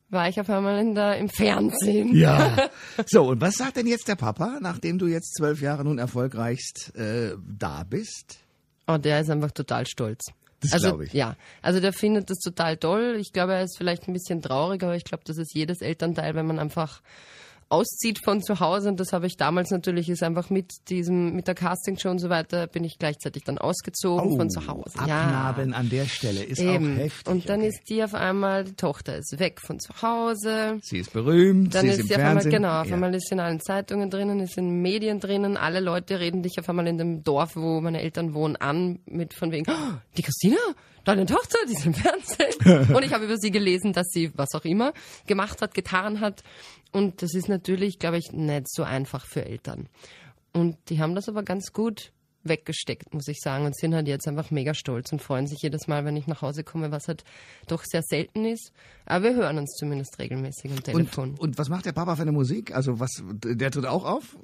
war 0.10 0.28
ich 0.28 0.40
auf 0.40 0.50
einmal 0.50 0.80
in 0.80 0.96
der, 0.96 1.18
im 1.18 1.30
Fernsehen. 1.30 2.16
Ja. 2.16 2.70
So, 3.06 3.30
und 3.30 3.42
was 3.42 3.56
sagt 3.56 3.78
denn 3.78 3.88
jetzt 3.88 4.08
der 4.08 4.16
Papa, 4.16 4.58
nachdem 4.62 5.00
du 5.00 5.08
jetzt 5.08 5.36
zwölf 5.36 5.62
Jahre 5.62 5.84
nun 5.86 6.00
erfolgreichst 6.00 6.94
äh, 6.96 7.36
da 7.48 7.84
bist? 7.84 8.40
Oh, 8.88 8.98
der 8.98 9.22
ist 9.22 9.30
einfach 9.30 9.52
total 9.52 9.88
stolz. 9.88 10.26
Das 10.62 10.74
also, 10.74 10.90
glaub 10.90 11.02
ich. 11.02 11.14
Ja, 11.14 11.36
also 11.62 11.80
der 11.80 11.94
findet 11.94 12.30
das 12.30 12.40
total 12.40 12.78
toll. 12.78 13.18
Ich 13.20 13.32
glaube, 13.32 13.54
er 13.54 13.64
ist 13.64 13.78
vielleicht 13.78 14.08
ein 14.08 14.14
bisschen 14.14 14.42
traurig, 14.42 14.84
aber 14.84 14.96
ich 14.96 15.06
glaube, 15.06 15.24
das 15.26 15.38
ist 15.38 15.56
jedes 15.56 15.82
Elternteil, 15.82 16.36
wenn 16.36 16.46
man 16.46 16.60
einfach 16.60 17.02
auszieht 17.70 18.20
von 18.24 18.42
zu 18.42 18.60
Hause 18.60 18.90
und 18.90 19.00
das 19.00 19.14
habe 19.14 19.28
ich 19.28 19.38
damals 19.38 19.70
natürlich 19.70 20.10
ist 20.10 20.24
einfach 20.24 20.50
mit 20.50 20.90
diesem 20.90 21.36
mit 21.36 21.48
der 21.48 21.56
Castingshow 21.56 22.10
und 22.10 22.20
so 22.20 22.30
weiter 22.30 22.68
bin 22.68 22.84
ich 22.84 22.98
gleichzeitig 22.98 23.44
dann 23.44 23.58
ausgezogen 23.60 24.36
von 24.36 24.50
zu 24.50 24.66
Hause. 24.68 24.98
Abnabeln 24.98 25.74
an 25.74 25.90
der 25.90 26.06
Stelle 26.06 26.44
ist 26.44 26.60
Eben. 26.60 26.96
auch 26.96 27.00
heftig. 27.00 27.28
und 27.28 27.48
dann 27.48 27.60
okay. 27.60 27.70
ist 27.70 27.90
die 27.90 28.04
auf 28.04 28.16
einmal, 28.16 28.64
die 28.64 28.74
Tochter 28.74 29.18
ist 29.18 29.40
weg 29.40 29.62
von 29.62 29.80
zu 29.80 29.94
Hause. 30.02 30.80
Sie 30.82 30.98
ist 30.98 31.14
berühmt, 31.14 31.76
Dann 31.76 31.84
sie 31.84 31.90
ist 31.90 31.94
ist 31.94 32.02
im 32.02 32.08
sie 32.08 32.16
auf 32.16 32.22
einmal, 32.22 32.44
genau, 32.46 32.82
auf 32.82 32.88
ja. 32.88 32.94
einmal 32.96 33.14
ist 33.14 33.28
sie 33.28 33.36
in 33.36 33.40
allen 33.40 33.60
Zeitungen 33.60 34.10
drinnen, 34.10 34.40
ist 34.40 34.58
in 34.58 34.82
Medien 34.82 35.20
drinnen, 35.20 35.56
alle 35.56 35.80
Leute 35.80 36.20
reden 36.20 36.42
dich 36.42 36.60
auf 36.60 36.68
einmal 36.70 36.88
in 36.88 36.98
dem 36.98 37.24
Dorf, 37.24 37.56
wo 37.56 37.82
meine 37.82 38.02
Eltern 38.02 38.34
wohnen, 38.34 38.56
an, 38.56 39.00
mit 39.06 39.34
von 39.34 39.52
wegen, 39.52 39.70
oh, 39.70 39.98
die 40.18 40.24
Christina, 40.24 40.58
deine 41.10 41.26
Tochter, 41.26 41.58
die 41.68 41.74
ist 41.74 41.86
im 41.86 41.94
Fernsehen. 41.94 42.88
Und 42.96 43.04
ich 43.04 43.14
habe 43.14 43.26
über 43.26 43.38
sie 43.38 43.52
gelesen, 43.52 43.94
dass 43.94 44.08
sie 44.12 44.32
was 44.36 44.54
auch 44.54 44.66
immer 44.66 44.94
gemacht 45.26 45.62
hat, 45.62 45.74
getan 45.74 46.20
hat. 46.20 46.44
Und 46.92 47.22
das 47.22 47.34
ist 47.34 47.50
natürlich, 47.50 48.00
glaube 48.00 48.18
ich, 48.18 48.32
nicht 48.32 48.72
so 48.72 48.84
einfach 48.84 49.26
für 49.26 49.46
Eltern. 49.46 49.90
Und 50.54 50.78
die 50.90 51.00
haben 51.00 51.16
das 51.16 51.30
aber 51.30 51.44
ganz 51.44 51.74
gut 51.74 52.12
weggesteckt, 52.50 53.14
muss 53.14 53.28
ich 53.30 53.40
sagen, 53.40 53.66
und 53.66 53.76
sind 53.78 53.96
halt 53.96 54.08
jetzt 54.08 54.28
einfach 54.28 54.52
mega 54.52 54.74
stolz 54.74 55.12
und 55.14 55.22
freuen 55.22 55.48
sich 55.48 55.60
jedes 55.62 55.88
Mal, 55.88 56.04
wenn 56.04 56.18
ich 56.18 56.28
nach 56.28 56.42
Hause 56.42 56.64
komme, 56.66 56.92
was 56.92 57.08
halt 57.08 57.24
doch 57.68 57.84
sehr 57.86 58.02
selten 58.04 58.44
ist. 58.46 58.74
Aber 59.06 59.24
wir 59.24 59.36
hören 59.36 59.58
uns 59.58 59.76
zumindest 59.78 60.20
regelmäßig 60.20 60.72
am 60.72 60.84
Telefon. 60.84 61.30
und, 61.32 61.40
und 61.40 61.58
was 61.58 61.70
macht 61.70 61.86
der 61.86 61.94
Papa 61.94 62.16
für 62.18 62.24
eine 62.24 62.32
Musik? 62.34 62.76
Also 62.76 63.00
was, 63.00 63.24
der 63.32 63.72
tritt 63.72 63.86
auch 63.86 64.04
auf? 64.04 64.36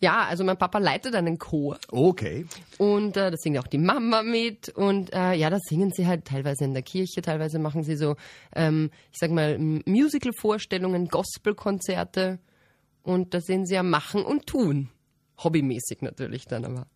Ja, 0.00 0.26
also 0.26 0.44
mein 0.44 0.56
Papa 0.56 0.78
leitet 0.78 1.14
einen 1.14 1.38
Chor 1.38 1.78
Okay. 1.90 2.46
und 2.78 3.16
äh, 3.16 3.30
da 3.30 3.36
singt 3.36 3.58
auch 3.58 3.66
die 3.66 3.78
Mama 3.78 4.22
mit 4.22 4.68
und 4.70 5.12
äh, 5.12 5.34
ja, 5.34 5.50
da 5.50 5.58
singen 5.60 5.90
sie 5.92 6.06
halt 6.06 6.24
teilweise 6.24 6.64
in 6.64 6.72
der 6.72 6.82
Kirche, 6.82 7.20
teilweise 7.20 7.58
machen 7.58 7.82
sie 7.82 7.96
so, 7.96 8.14
ähm, 8.54 8.90
ich 9.12 9.18
sag 9.18 9.30
mal, 9.32 9.58
Musical-Vorstellungen, 9.58 11.08
Gospel-Konzerte 11.08 12.38
und 13.02 13.34
da 13.34 13.40
sind 13.40 13.66
sie 13.66 13.76
am 13.78 13.90
Machen 13.90 14.22
und 14.24 14.46
Tun. 14.46 14.88
Hobbymäßig 15.42 16.02
natürlich 16.02 16.44
dann 16.46 16.64
aber. 16.64 16.86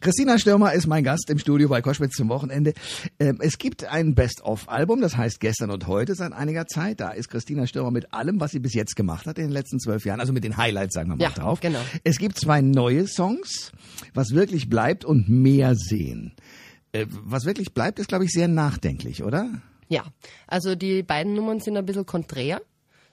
Christina 0.00 0.38
Stürmer 0.38 0.72
ist 0.72 0.86
mein 0.86 1.04
Gast 1.04 1.28
im 1.30 1.38
Studio 1.38 1.68
bei 1.68 1.82
Koschwitz 1.82 2.14
zum 2.14 2.28
Wochenende. 2.28 2.72
Ähm, 3.18 3.38
es 3.40 3.58
gibt 3.58 3.84
ein 3.84 4.14
Best-of-Album, 4.14 5.00
das 5.00 5.16
heißt 5.16 5.40
Gestern 5.40 5.70
und 5.70 5.86
Heute 5.86 6.14
seit 6.14 6.32
einiger 6.32 6.66
Zeit. 6.66 7.00
Da 7.00 7.10
ist 7.10 7.28
Christina 7.28 7.66
Stürmer 7.66 7.90
mit 7.90 8.12
allem, 8.12 8.40
was 8.40 8.52
sie 8.52 8.60
bis 8.60 8.74
jetzt 8.74 8.96
gemacht 8.96 9.26
hat 9.26 9.38
in 9.38 9.44
den 9.44 9.52
letzten 9.52 9.78
zwölf 9.80 10.04
Jahren, 10.04 10.20
also 10.20 10.32
mit 10.32 10.44
den 10.44 10.56
Highlights, 10.56 10.94
sagen 10.94 11.10
wir 11.10 11.16
mal, 11.16 11.22
Ja, 11.24 11.30
drauf. 11.30 11.60
genau. 11.60 11.80
Es 12.04 12.18
gibt 12.18 12.38
zwei 12.38 12.60
neue 12.60 13.06
Songs, 13.08 13.72
was 14.14 14.30
wirklich 14.30 14.68
bleibt 14.68 15.04
und 15.04 15.28
mehr 15.28 15.74
sehen. 15.74 16.32
Äh, 16.92 17.06
was 17.10 17.44
wirklich 17.44 17.72
bleibt, 17.74 17.98
ist, 17.98 18.08
glaube 18.08 18.24
ich, 18.24 18.30
sehr 18.30 18.48
nachdenklich, 18.48 19.22
oder? 19.22 19.50
Ja, 19.88 20.04
also 20.46 20.74
die 20.74 21.02
beiden 21.02 21.34
Nummern 21.34 21.60
sind 21.60 21.76
ein 21.76 21.86
bisschen 21.86 22.06
konträr. 22.06 22.60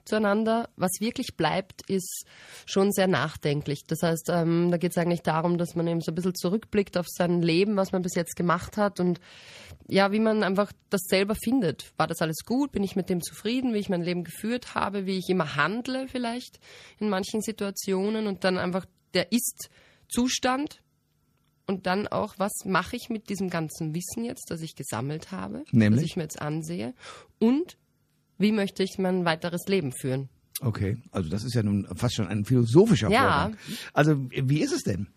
Zueinander. 0.05 0.69
Was 0.75 0.91
wirklich 0.99 1.35
bleibt, 1.35 1.89
ist 1.89 2.25
schon 2.65 2.91
sehr 2.91 3.07
nachdenklich. 3.07 3.83
Das 3.87 4.01
heißt, 4.01 4.29
ähm, 4.29 4.71
da 4.71 4.77
geht 4.77 4.91
es 4.91 4.97
eigentlich 4.97 5.21
darum, 5.21 5.57
dass 5.57 5.75
man 5.75 5.87
eben 5.87 6.01
so 6.01 6.11
ein 6.11 6.15
bisschen 6.15 6.35
zurückblickt 6.35 6.97
auf 6.97 7.07
sein 7.07 7.41
Leben, 7.41 7.75
was 7.75 7.91
man 7.91 8.01
bis 8.01 8.15
jetzt 8.15 8.35
gemacht 8.35 8.77
hat 8.77 8.99
und 8.99 9.19
ja, 9.87 10.11
wie 10.11 10.19
man 10.19 10.43
einfach 10.43 10.71
das 10.89 11.01
selber 11.07 11.35
findet. 11.35 11.91
War 11.97 12.07
das 12.07 12.21
alles 12.21 12.45
gut? 12.45 12.71
Bin 12.71 12.83
ich 12.83 12.95
mit 12.95 13.09
dem 13.09 13.21
zufrieden, 13.21 13.73
wie 13.73 13.79
ich 13.79 13.89
mein 13.89 14.01
Leben 14.01 14.23
geführt 14.23 14.75
habe, 14.75 15.05
wie 15.05 15.17
ich 15.17 15.29
immer 15.29 15.55
handle 15.55 16.07
vielleicht 16.07 16.59
in 16.99 17.09
manchen 17.09 17.41
Situationen 17.41 18.27
und 18.27 18.43
dann 18.43 18.57
einfach 18.57 18.85
der 19.13 19.31
Ist-Zustand 19.31 20.81
und 21.65 21.85
dann 21.85 22.07
auch, 22.07 22.35
was 22.37 22.51
mache 22.65 22.95
ich 22.95 23.09
mit 23.09 23.29
diesem 23.29 23.49
ganzen 23.49 23.93
Wissen 23.95 24.25
jetzt, 24.25 24.49
das 24.49 24.61
ich 24.61 24.75
gesammelt 24.75 25.31
habe, 25.31 25.63
Nämlich? 25.71 26.01
das 26.01 26.09
ich 26.09 26.15
mir 26.15 26.23
jetzt 26.23 26.41
ansehe 26.41 26.93
und 27.39 27.77
wie 28.37 28.51
möchte 28.51 28.83
ich 28.83 28.97
mein 28.97 29.25
weiteres 29.25 29.67
Leben 29.67 29.91
führen. 29.91 30.29
Okay, 30.61 30.97
also 31.11 31.29
das 31.29 31.43
ist 31.43 31.55
ja 31.55 31.63
nun 31.63 31.87
fast 31.95 32.15
schon 32.15 32.27
ein 32.27 32.45
philosophischer 32.45 33.09
Ja. 33.09 33.19
Vorgang. 33.21 33.57
Also 33.93 34.15
wie 34.29 34.61
ist 34.61 34.71
es 34.71 34.83
denn? 34.83 35.07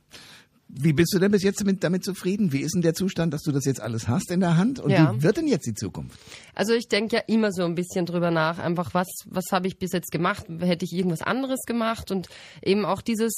Wie 0.68 0.92
bist 0.92 1.14
du 1.14 1.20
denn 1.20 1.30
bis 1.30 1.44
jetzt 1.44 1.60
damit, 1.60 1.84
damit 1.84 2.02
zufrieden? 2.04 2.52
Wie 2.52 2.60
ist 2.60 2.74
denn 2.74 2.82
der 2.82 2.94
Zustand, 2.94 3.32
dass 3.32 3.42
du 3.42 3.52
das 3.52 3.64
jetzt 3.66 3.80
alles 3.80 4.08
hast 4.08 4.32
in 4.32 4.40
der 4.40 4.56
Hand? 4.56 4.80
Und 4.80 4.90
Ja. 4.90 5.14
wie 5.14 5.22
wird 5.22 5.36
denn 5.36 5.46
jetzt 5.46 5.64
die 5.66 5.74
Zukunft? 5.74 6.18
Also 6.54 6.72
ich 6.72 6.88
denke 6.88 7.16
ja 7.16 7.22
immer 7.28 7.52
so 7.52 7.62
ein 7.64 7.76
bisschen 7.76 8.04
drüber 8.04 8.32
nach, 8.32 8.58
einfach 8.58 8.92
was, 8.92 9.06
was 9.26 9.44
habe 9.52 9.68
ich 9.68 9.78
bis 9.78 9.92
jetzt 9.92 10.10
gemacht? 10.10 10.46
Hätte 10.58 10.84
ich 10.84 10.92
irgendwas 10.92 11.22
anderes 11.22 11.60
gemacht? 11.66 12.10
Und 12.10 12.28
eben 12.64 12.84
auch 12.84 13.00
dieses, 13.00 13.34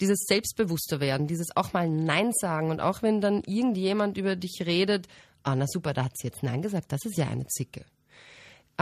dieses 0.00 0.24
selbstbewusster 0.26 0.98
werden, 0.98 1.28
dieses 1.28 1.54
auch 1.54 1.72
mal 1.72 1.88
Nein 1.88 2.32
sagen. 2.32 2.70
Und 2.70 2.80
auch 2.80 3.02
wenn 3.02 3.20
dann 3.20 3.42
irgendjemand 3.46 4.16
über 4.18 4.34
dich 4.34 4.62
redet, 4.66 5.06
ah 5.44 5.54
na 5.54 5.66
super, 5.68 5.92
da 5.92 6.04
hat 6.06 6.16
sie 6.18 6.26
jetzt 6.26 6.42
Nein 6.42 6.62
gesagt, 6.62 6.90
das 6.90 7.04
ist 7.04 7.16
ja 7.16 7.28
eine 7.28 7.46
Zicke. 7.46 7.84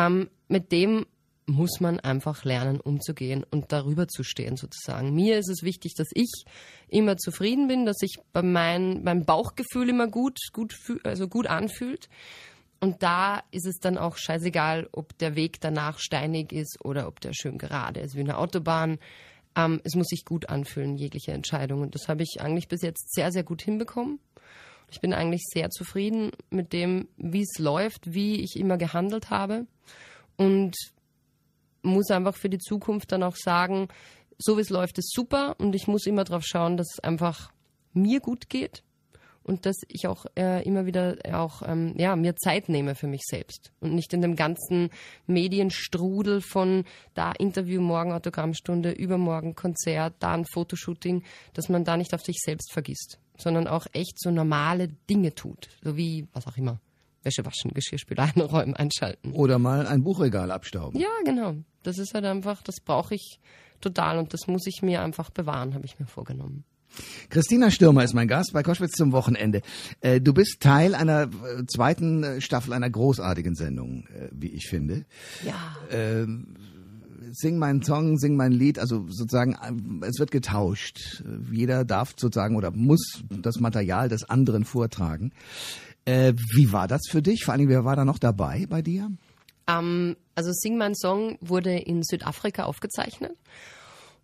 Ähm, 0.00 0.30
mit 0.48 0.72
dem 0.72 1.06
muss 1.46 1.80
man 1.80 1.98
einfach 2.00 2.44
lernen, 2.44 2.80
umzugehen 2.80 3.44
und 3.50 3.72
darüber 3.72 4.06
zu 4.06 4.22
stehen, 4.22 4.56
sozusagen. 4.56 5.14
Mir 5.14 5.38
ist 5.38 5.48
es 5.48 5.62
wichtig, 5.62 5.94
dass 5.96 6.08
ich 6.14 6.30
immer 6.88 7.16
zufrieden 7.16 7.66
bin, 7.68 7.86
dass 7.86 7.96
sich 7.98 8.18
bei 8.32 8.42
mein, 8.42 9.02
beim 9.04 9.24
Bauchgefühl 9.24 9.88
immer 9.88 10.06
gut, 10.06 10.38
gut, 10.52 10.74
also 11.04 11.28
gut 11.28 11.48
anfühlt. 11.48 12.08
Und 12.78 13.02
da 13.02 13.42
ist 13.50 13.66
es 13.66 13.78
dann 13.78 13.98
auch 13.98 14.16
scheißegal, 14.16 14.88
ob 14.92 15.18
der 15.18 15.34
Weg 15.34 15.60
danach 15.60 15.98
steinig 15.98 16.52
ist 16.52 16.82
oder 16.82 17.08
ob 17.08 17.20
der 17.20 17.32
schön 17.34 17.58
gerade 17.58 18.00
ist, 18.00 18.14
wie 18.14 18.20
eine 18.20 18.38
Autobahn. 18.38 18.98
Ähm, 19.56 19.80
es 19.84 19.94
muss 19.94 20.06
sich 20.06 20.24
gut 20.24 20.48
anfühlen, 20.48 20.96
jegliche 20.96 21.32
Entscheidung. 21.32 21.82
Und 21.82 21.94
das 21.94 22.08
habe 22.08 22.22
ich 22.22 22.40
eigentlich 22.40 22.68
bis 22.68 22.82
jetzt 22.82 23.12
sehr, 23.12 23.32
sehr 23.32 23.42
gut 23.42 23.60
hinbekommen. 23.60 24.20
Ich 24.90 25.00
bin 25.00 25.12
eigentlich 25.12 25.42
sehr 25.52 25.70
zufrieden 25.70 26.32
mit 26.50 26.72
dem, 26.72 27.08
wie 27.16 27.42
es 27.42 27.58
läuft, 27.58 28.12
wie 28.12 28.40
ich 28.40 28.56
immer 28.56 28.76
gehandelt 28.76 29.30
habe. 29.30 29.66
Und 30.36 30.76
muss 31.82 32.10
einfach 32.10 32.36
für 32.36 32.50
die 32.50 32.58
Zukunft 32.58 33.12
dann 33.12 33.22
auch 33.22 33.36
sagen, 33.36 33.88
so 34.38 34.56
wie 34.56 34.62
es 34.62 34.70
läuft, 34.70 34.98
ist 34.98 35.12
super. 35.14 35.54
Und 35.58 35.74
ich 35.74 35.86
muss 35.86 36.06
immer 36.06 36.24
darauf 36.24 36.44
schauen, 36.44 36.76
dass 36.76 36.88
es 36.94 37.00
einfach 37.00 37.52
mir 37.92 38.20
gut 38.20 38.48
geht 38.48 38.82
und 39.42 39.66
dass 39.66 39.76
ich 39.88 40.06
auch 40.06 40.26
äh, 40.36 40.62
immer 40.64 40.86
wieder 40.86 41.16
auch 41.32 41.62
ähm, 41.66 41.94
ja 41.96 42.14
mir 42.16 42.36
Zeit 42.36 42.68
nehme 42.68 42.94
für 42.94 43.06
mich 43.06 43.22
selbst 43.24 43.72
und 43.80 43.94
nicht 43.94 44.12
in 44.12 44.22
dem 44.22 44.36
ganzen 44.36 44.90
Medienstrudel 45.26 46.40
von 46.40 46.84
da 47.14 47.32
Interview 47.32 47.80
morgen 47.80 48.12
Autogrammstunde 48.12 48.92
übermorgen 48.92 49.54
Konzert 49.54 50.14
da 50.20 50.34
ein 50.34 50.44
Fotoshooting 50.44 51.22
dass 51.54 51.68
man 51.68 51.84
da 51.84 51.96
nicht 51.96 52.14
auf 52.14 52.22
sich 52.22 52.38
selbst 52.38 52.72
vergisst 52.72 53.18
sondern 53.40 53.66
auch 53.66 53.86
echt 53.92 54.20
so 54.20 54.30
normale 54.30 54.88
Dinge 55.08 55.34
tut 55.34 55.68
so 55.82 55.96
wie 55.96 56.26
was 56.32 56.46
auch 56.46 56.56
immer 56.56 56.80
Wäsche 57.22 57.44
waschen 57.44 57.72
Geschirrspüler 57.74 58.30
einräumen 58.34 58.74
einschalten 58.76 59.32
Oder 59.32 59.58
mal 59.58 59.86
ein 59.86 60.02
Buchregal 60.02 60.50
abstauben? 60.50 60.98
ja 60.98 61.08
genau 61.24 61.54
das 61.82 61.98
ist 61.98 62.14
halt 62.14 62.24
einfach 62.24 62.62
das 62.62 62.80
brauche 62.80 63.14
ich 63.14 63.40
total 63.80 64.18
und 64.18 64.32
das 64.34 64.46
muss 64.46 64.66
ich 64.66 64.82
mir 64.82 65.02
einfach 65.02 65.30
bewahren 65.30 65.74
habe 65.74 65.84
ich 65.86 65.98
mir 65.98 66.06
vorgenommen 66.06 66.64
Christina 67.28 67.70
Stürmer 67.70 68.02
ist 68.02 68.14
mein 68.14 68.26
Gast 68.28 68.52
bei 68.52 68.64
Koschwitz 68.64 68.96
zum 68.96 69.12
Wochenende. 69.12 69.62
Äh, 70.00 70.20
du 70.20 70.34
bist 70.34 70.60
Teil 70.60 70.96
einer 70.96 71.22
äh, 71.22 71.64
zweiten 71.66 72.24
äh, 72.24 72.40
Staffel 72.40 72.72
einer 72.72 72.90
großartigen 72.90 73.54
Sendung, 73.54 74.08
wie 74.32 74.48
ich 74.48 74.66
finde. 74.68 75.06
ja 75.44 75.76
Sing 77.32 77.58
meinen 77.58 77.82
Song, 77.82 78.18
sing 78.18 78.36
mein 78.36 78.52
Lied, 78.52 78.78
also 78.78 79.06
sozusagen, 79.08 79.56
es 80.02 80.18
wird 80.18 80.30
getauscht. 80.30 81.22
Jeder 81.50 81.84
darf 81.84 82.14
sozusagen 82.16 82.56
oder 82.56 82.70
muss 82.70 83.22
das 83.28 83.60
Material 83.60 84.08
des 84.08 84.24
anderen 84.24 84.64
vortragen. 84.64 85.32
Äh, 86.04 86.32
wie 86.54 86.72
war 86.72 86.88
das 86.88 87.02
für 87.08 87.22
dich? 87.22 87.44
Vor 87.44 87.56
Dingen, 87.56 87.68
wer 87.68 87.84
war 87.84 87.96
da 87.96 88.04
noch 88.04 88.18
dabei 88.18 88.66
bei 88.68 88.82
dir? 88.82 89.10
Ähm, 89.66 90.16
also 90.34 90.50
Sing 90.52 90.78
Mein 90.78 90.94
Song 90.94 91.36
wurde 91.40 91.76
in 91.76 92.02
Südafrika 92.02 92.64
aufgezeichnet. 92.64 93.36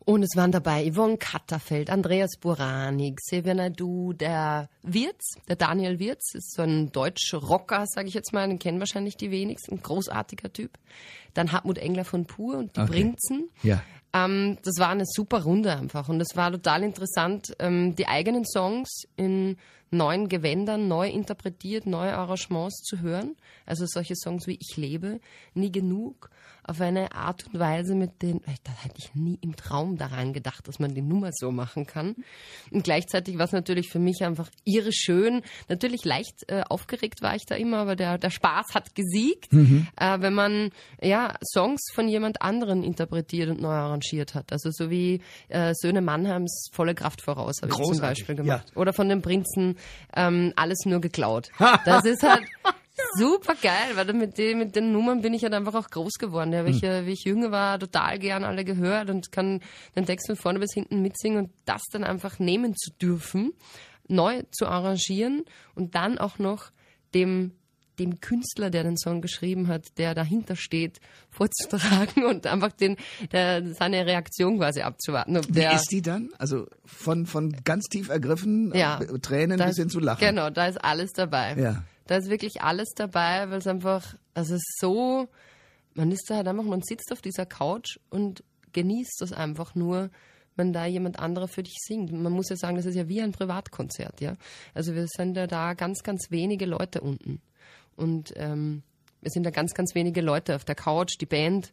Und 0.06 0.22
es 0.22 0.36
waren 0.36 0.52
dabei 0.52 0.88
Yvonne 0.88 1.18
Katterfeld, 1.18 1.90
Andreas 1.90 2.36
Buranik, 2.38 3.18
Naidu, 3.32 4.12
der 4.12 4.68
Wirz, 4.82 5.34
der 5.48 5.56
Daniel 5.56 5.98
Wirz, 5.98 6.32
ist 6.32 6.54
so 6.54 6.62
ein 6.62 6.92
Deutsch-Rocker, 6.92 7.86
sage 7.88 8.06
ich 8.06 8.14
jetzt 8.14 8.32
mal, 8.32 8.46
den 8.46 8.60
kennen 8.60 8.78
wahrscheinlich 8.78 9.16
die 9.16 9.32
wenigsten, 9.32 9.82
großartiger 9.82 10.52
Typ. 10.52 10.78
Dann 11.34 11.50
Hartmut 11.50 11.78
Engler 11.78 12.04
von 12.04 12.25
Pur 12.25 12.56
und 12.56 12.76
die 12.76 12.82
Okay. 12.82 12.92
Prinzen. 12.92 13.50
Ja. 13.64 13.82
Ähm, 14.12 14.58
das 14.62 14.78
war 14.78 14.90
eine 14.90 15.06
super 15.06 15.42
Runde 15.42 15.76
einfach 15.76 16.08
und 16.08 16.20
es 16.20 16.36
war 16.36 16.52
total 16.52 16.84
interessant, 16.84 17.56
ähm, 17.58 17.96
die 17.96 18.06
eigenen 18.06 18.44
Songs 18.46 19.08
in 19.16 19.56
neuen 19.90 20.28
Gewändern, 20.28 20.88
neu 20.88 21.09
interpretiert, 21.09 21.87
neue 21.87 22.16
Arrangements 22.16 22.83
zu 22.83 23.00
hören. 23.00 23.37
Also 23.64 23.85
solche 23.87 24.14
Songs 24.16 24.47
wie 24.47 24.59
Ich 24.61 24.76
lebe, 24.76 25.21
Nie 25.55 25.73
genug, 25.73 26.31
auf 26.69 26.81
eine 26.81 27.12
Art 27.12 27.47
und 27.47 27.61
Weise, 27.61 27.95
mit 27.95 28.23
denen, 28.23 28.40
äh, 28.45 28.55
da 28.64 28.73
hätte 28.73 28.97
ich 28.99 29.14
nie 29.14 29.38
im 29.40 29.55
Traum 29.55 29.97
daran 29.97 30.33
gedacht, 30.33 30.66
dass 30.66 30.78
man 30.78 30.95
die 30.95 31.02
Nummer 31.02 31.31
so 31.33 31.52
machen 31.52 31.87
kann. 31.87 32.16
Und 32.71 32.83
gleichzeitig 32.83 33.38
war 33.38 33.45
es 33.45 33.52
natürlich 33.52 33.88
für 33.88 33.99
mich 34.00 34.25
einfach 34.25 34.50
irre 34.64 34.93
schön. 34.93 35.43
Natürlich 35.69 36.05
leicht 36.05 36.45
äh, 36.49 36.62
aufgeregt 36.69 37.23
war 37.23 37.37
ich 37.37 37.47
da 37.47 37.55
immer, 37.55 37.78
aber 37.78 37.95
der, 37.95 38.19
der 38.19 38.31
Spaß 38.31 38.75
hat 38.75 38.95
gesiegt, 38.95 39.52
äh, 39.52 40.21
wenn 40.21 40.35
man 40.35 40.71
ja 41.00 41.35
Songs 41.52 41.83
von 41.95 42.09
jemand 42.09 42.43
anderen 42.43 42.83
interpretiert 42.83 43.49
und 43.49 43.61
neu 43.61 43.75
arrangiert 43.75 44.35
hat. 44.35 44.52
Also 44.52 44.71
so 44.73 44.90
wie 44.90 45.21
äh, 45.49 45.73
Söhne 45.75 46.00
Mannheims 46.00 46.71
Volle 46.73 46.95
Kraft 46.95 47.23
voraus 47.23 47.57
habe 47.62 47.73
ich 47.73 47.78
zum 47.78 48.00
Beispiel 48.00 48.35
gemacht. 48.35 48.69
ja. 48.71 48.81
Oder 48.81 48.93
von 48.93 49.09
den 49.09 49.23
Prinzen 49.23 49.75
ähm, 50.14 50.52
Alles 50.56 50.85
nur 50.85 51.00
geklaut. 51.00 51.50
Das 51.85 52.04
ist 52.04 52.23
halt 52.23 52.42
super 53.16 53.54
geil, 53.61 53.92
weil 53.95 54.12
mit 54.12 54.38
den, 54.38 54.59
mit 54.59 54.76
den 54.76 54.92
Nummern 54.92 55.23
bin 55.23 55.35
ich 55.35 55.42
halt 55.42 55.54
einfach 55.54 55.75
auch 55.75 55.88
groß 55.88 56.14
geworden. 56.14 56.54
Habe 56.54 56.71
ich, 56.71 56.83
äh, 56.83 57.06
wie 57.06 57.12
ich 57.12 57.25
jünger 57.25 57.50
war, 57.50 57.78
total 57.78 58.18
gern 58.18 58.45
alle 58.45 58.64
gehört 58.64 59.11
und 59.11 59.33
kann 59.33 59.61
den 59.95 60.06
Text 60.06 60.26
von 60.26 60.37
vorne 60.37 60.59
bis 60.59 60.73
hinten 60.75 61.02
mitsingen 61.02 61.38
und 61.45 61.50
das 61.64 61.83
dann 61.92 62.04
einfach 62.04 62.38
nehmen 62.38 62.75
zu 62.76 62.90
dürfen, 62.92 63.52
neu 64.09 64.42
zu 64.50 64.66
arrangieren 64.66 65.45
und 65.75 65.95
dann 65.95 66.18
auch 66.18 66.38
noch 66.38 66.71
dem 67.14 67.52
dem 67.99 68.21
Künstler, 68.21 68.71
der 68.71 68.83
den 68.83 68.97
Song 68.97 69.21
geschrieben 69.23 69.69
hat, 69.69 69.87
der 69.99 70.15
dahinter 70.15 70.57
steht, 70.57 71.00
vorzutragen 71.31 72.25
und 72.25 72.47
einfach 72.47 72.73
den, 72.73 72.97
der, 73.33 73.75
seine 73.75 74.07
Reaktion 74.07 74.59
quasi 74.59 74.83
abzuwarten. 74.83 75.37
Ob 75.37 75.49
Wie 75.49 75.53
der, 75.53 75.75
ist 75.75 75.91
die 75.91 76.03
dann? 76.03 76.31
Also 76.38 76.67
von, 76.85 77.26
von 77.26 77.53
ganz 77.65 77.85
tief 77.87 78.09
ergriffen, 78.09 78.73
Ja. 78.75 79.00
äh, 79.00 79.19
Tränen 79.19 79.59
Da 79.59 79.67
bis 79.67 79.76
hin 79.76 79.88
zu 79.91 80.00
Lachen. 80.00 80.21
Genau, 80.21 80.50
da 80.50 80.67
ist 80.67 80.76
alles 80.83 81.12
dabei. 81.12 81.55
Ja. 81.59 81.83
Da 82.07 82.17
ist 82.17 82.29
wirklich 82.31 82.62
alles 82.62 82.91
dabei, 82.95 83.50
weil 83.50 83.59
es 83.59 83.67
einfach, 83.67 84.15
also 84.35 84.55
es 84.55 84.61
ist 84.61 84.79
so, 84.81 85.29
man 85.95 86.12
ist 86.12 86.25
da 86.29 86.37
halt 86.37 86.49
einfach, 86.49 86.65
man 86.65 86.83
sitzt 86.83 87.11
auf 87.12 87.21
dieser 87.23 87.47
Couch 87.47 87.99
und 88.11 88.45
genießt 88.73 89.17
das 89.21 89.33
einfach 89.33 89.75
nur, 89.75 90.11
wenn 90.55 90.73
da 90.73 90.87
jemand 90.87 91.19
anderer 91.19 91.49
für 91.49 91.62
dich 91.62 91.76
singt. 91.87 92.12
Man 92.12 92.33
muss 92.33 92.49
ja 92.49 92.57
sagen, 92.57 92.76
das 92.76 92.87
ist 92.87 92.95
ja 92.95 93.09
wie 93.09 93.21
ein 93.21 93.33
Privatkonzert, 93.33 94.21
ja. 94.21 94.37
Also 94.75 94.95
wir 94.95 95.07
sind 95.09 95.37
ja 95.37 95.47
da 95.47 95.75
ganz, 95.75 96.03
ganz 96.03 96.31
wenige 96.31 96.65
Leute 96.67 97.00
unten. 97.00 97.41
Und 97.97 98.33
ähm, 98.37 98.83
wir 99.21 99.31
sind 99.31 99.45
da 99.45 99.50
ganz, 99.50 99.75
ganz 99.75 99.95
wenige 99.95 100.21
Leute 100.21 100.55
auf 100.55 100.65
der 100.65 100.75
Couch, 100.75 101.17
die 101.21 101.26
Band. 101.26 101.73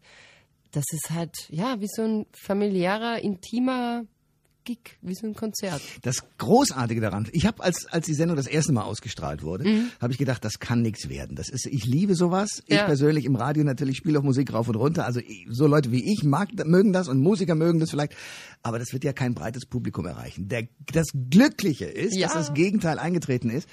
Das 0.71 0.85
ist 0.91 1.11
halt, 1.11 1.35
ja, 1.49 1.79
wie 1.81 1.87
so 1.87 2.01
ein 2.01 2.25
familiärer, 2.31 3.19
intimer 3.19 4.05
Gig, 4.65 4.97
wie 5.01 5.13
so 5.15 5.27
ein 5.27 5.33
Konzert. 5.33 5.81
Das 6.03 6.17
Großartige 6.37 7.01
daran, 7.01 7.27
ich 7.31 7.45
habe, 7.45 7.63
als, 7.63 7.85
als 7.87 8.05
die 8.05 8.13
Sendung 8.13 8.37
das 8.37 8.47
erste 8.47 8.71
Mal 8.73 8.83
ausgestrahlt 8.83 9.43
wurde, 9.43 9.65
habe 9.99 10.13
ich 10.13 10.17
gedacht, 10.19 10.43
das 10.45 10.59
kann 10.59 10.81
nichts 10.81 11.09
werden. 11.09 11.35
Das 11.35 11.49
ist, 11.49 11.65
ich 11.65 11.85
liebe 11.85 12.15
sowas. 12.15 12.63
Ich 12.67 12.75
Ja. 12.77 12.85
persönlich 12.85 13.25
im 13.25 13.35
Radio 13.35 13.63
natürlich 13.63 13.97
spiele 13.97 14.19
auch 14.19 14.23
Musik 14.23 14.53
rauf 14.53 14.67
und 14.69 14.75
runter. 14.75 15.05
Also 15.05 15.19
ich- 15.19 15.45
so 15.49 15.67
Leute 15.67 15.91
wie 15.91 16.11
ich 16.13 16.23
mag, 16.23 16.49
mögen 16.65 16.93
das 16.93 17.07
und 17.07 17.19
Musiker 17.19 17.55
mögen 17.55 17.79
das 17.79 17.89
vielleicht. 17.91 18.13
Aber 18.61 18.79
das 18.79 18.93
wird 18.93 19.03
ja 19.03 19.11
kein 19.13 19.33
breites 19.33 19.65
Publikum 19.65 20.05
erreichen. 20.05 20.47
Der, 20.47 20.67
das 20.93 21.07
Glückliche 21.29 21.85
ist, 21.85 22.15
Ja. 22.15 22.27
dass 22.27 22.35
das 22.47 22.53
Gegenteil 22.53 22.99
eingetreten 22.99 23.49
ist, 23.49 23.67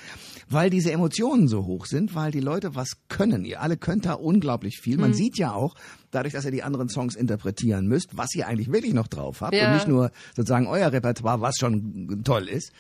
weil 0.49 0.71
diese 0.71 0.91
Emotionen 0.93 1.47
so 1.49 1.65
hoch 1.67 1.87
sind, 1.87 2.15
weil 2.15 2.33
die 2.33 2.41
Leute 2.41 2.75
was 2.75 2.97
können. 3.09 3.45
Ihr 3.45 3.61
alle 3.61 3.77
könnt 3.77 4.07
da 4.07 4.15
unglaublich 4.15 4.79
viel. 4.83 4.97
Mhm. 4.97 5.01
Man 5.03 5.15
sieht 5.15 5.39
ja 5.39 5.53
auch, 5.53 5.75
dadurch, 6.11 6.35
dass 6.35 6.45
ihr 6.45 6.51
die 6.51 6.63
anderen 6.63 6.89
Songs 6.89 7.15
interpretieren 7.17 7.87
müsst, 7.87 8.17
was 8.17 8.35
ihr 8.35 8.47
eigentlich 8.47 8.73
wirklich 8.73 8.95
noch 8.95 9.07
drauf 9.09 9.41
habt 9.41 9.55
Ja. 9.55 9.69
und 9.69 9.75
nicht 9.75 9.89
nur 9.89 10.11
sozusagen 10.37 10.67
euer 10.67 10.93
Repertoire, 10.93 11.41
was 11.41 11.57
schon 11.59 12.23
toll 12.25 12.49
ist. 12.49 12.73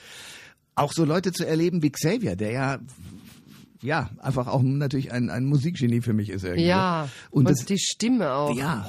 Auch 0.74 0.92
so 0.92 1.04
Leute 1.04 1.32
zu 1.32 1.46
erleben 1.46 1.82
wie 1.82 1.90
Xavier, 1.90 2.36
der 2.36 2.50
ja 2.52 2.78
ja 3.82 4.10
einfach 4.18 4.46
auch 4.46 4.62
natürlich 4.62 5.10
ein, 5.12 5.30
ein 5.30 5.44
Musikgenie 5.46 6.02
für 6.02 6.12
mich 6.12 6.28
ist 6.28 6.44
irgendwie. 6.44 6.66
Ja, 6.66 7.08
und 7.30 7.46
und, 7.46 7.50
das, 7.50 7.64
die 7.64 7.78
Stimme 7.78 8.32
auch. 8.32 8.54
ja, 8.56 8.86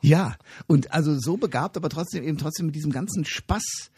Ja, 0.00 0.36
und 0.68 0.92
also 0.92 1.18
so 1.18 1.36
begabt, 1.36 1.76
aber 1.76 1.88
trotzdem 1.88 2.22
eben 2.22 2.38
trotzdem 2.38 2.66
mit 2.66 2.76
diesem 2.76 2.92
ganzen 2.92 3.24
Spaß 3.24 3.90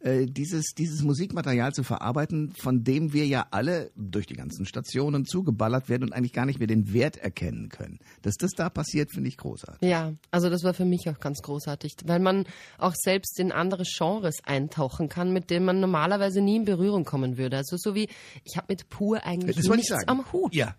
äh, 0.00 0.26
dieses, 0.26 0.72
dieses 0.76 1.02
Musikmaterial 1.02 1.72
zu 1.72 1.82
verarbeiten, 1.82 2.52
von 2.58 2.84
dem 2.84 3.12
wir 3.12 3.26
ja 3.26 3.46
alle 3.50 3.90
durch 3.96 4.26
die 4.26 4.34
ganzen 4.34 4.64
Stationen 4.64 5.26
zugeballert 5.26 5.88
werden 5.88 6.04
und 6.04 6.12
eigentlich 6.12 6.32
gar 6.32 6.46
nicht 6.46 6.58
mehr 6.58 6.68
den 6.68 6.92
Wert 6.92 7.16
erkennen 7.18 7.68
können. 7.68 7.98
Dass 8.22 8.34
das 8.36 8.52
da 8.52 8.70
passiert, 8.70 9.10
finde 9.12 9.28
ich 9.28 9.36
großartig. 9.36 9.88
Ja, 9.88 10.14
also 10.30 10.48
das 10.48 10.64
war 10.64 10.72
für 10.74 10.84
mich 10.86 11.08
auch 11.08 11.20
ganz 11.20 11.42
großartig, 11.42 11.96
weil 12.06 12.18
man 12.20 12.44
auch 12.78 12.94
selbst 12.96 13.38
in 13.38 13.52
andere 13.52 13.84
Genres 13.84 14.36
eintauchen 14.44 15.08
kann, 15.08 15.32
mit 15.32 15.50
denen 15.50 15.66
man 15.66 15.80
normalerweise 15.80 16.40
nie 16.40 16.56
in 16.56 16.64
Berührung 16.64 17.04
kommen 17.04 17.36
würde. 17.36 17.58
Also 17.58 17.76
so 17.76 17.94
wie, 17.94 18.08
ich 18.44 18.56
habe 18.56 18.66
mit 18.70 18.88
Pur 18.88 19.24
eigentlich 19.24 19.56
Das 19.56 19.68
nichts 19.68 19.92
am 20.06 20.32
Hut. 20.32 20.54
Ja, 20.54 20.74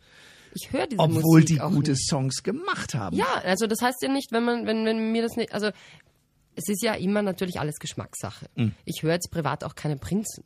Ich 0.53 0.71
höre 0.71 0.87
diese 0.87 0.99
obwohl 0.99 1.21
Musik 1.41 1.45
die 1.45 1.61
auch 1.61 1.71
gute 1.71 1.91
nicht. 1.91 2.09
Songs 2.09 2.43
gemacht 2.43 2.95
haben. 2.95 3.15
Ja, 3.15 3.41
also 3.43 3.67
das 3.67 3.81
heißt 3.81 4.01
ja 4.01 4.11
nicht, 4.11 4.31
wenn 4.31 4.43
man, 4.43 4.65
wenn, 4.65 4.83
wenn 4.85 5.11
mir 5.11 5.21
das 5.21 5.35
nicht, 5.35 5.53
also 5.53 5.69
es 6.55 6.67
ist 6.67 6.83
ja 6.83 6.93
immer 6.93 7.21
natürlich 7.21 7.59
alles 7.59 7.77
Geschmackssache. 7.79 8.47
Mhm. 8.55 8.73
Ich 8.85 9.03
höre 9.03 9.13
jetzt 9.13 9.31
privat 9.31 9.63
auch 9.63 9.75
keine 9.75 9.97
Prinzen. 9.97 10.43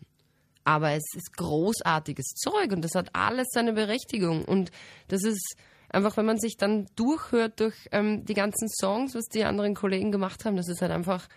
Aber 0.63 0.91
es 0.91 1.03
ist 1.15 1.37
großartiges 1.37 2.33
Zeug 2.35 2.71
und 2.71 2.81
das 2.81 2.95
hat 2.95 3.09
alles 3.13 3.47
seine 3.51 3.73
Berechtigung. 3.73 4.43
Und 4.45 4.71
das 5.07 5.23
ist 5.23 5.55
einfach, 5.89 6.17
wenn 6.17 6.25
man 6.25 6.39
sich 6.39 6.57
dann 6.57 6.87
durchhört 6.95 7.59
durch 7.59 7.75
ähm, 7.91 8.25
die 8.25 8.33
ganzen 8.33 8.67
Songs, 8.69 9.13
was 9.13 9.25
die 9.25 9.43
anderen 9.43 9.75
Kollegen 9.75 10.11
gemacht 10.11 10.43
haben, 10.43 10.57
das 10.57 10.67
ist 10.67 10.81
halt 10.81 10.91
einfach 10.91 11.27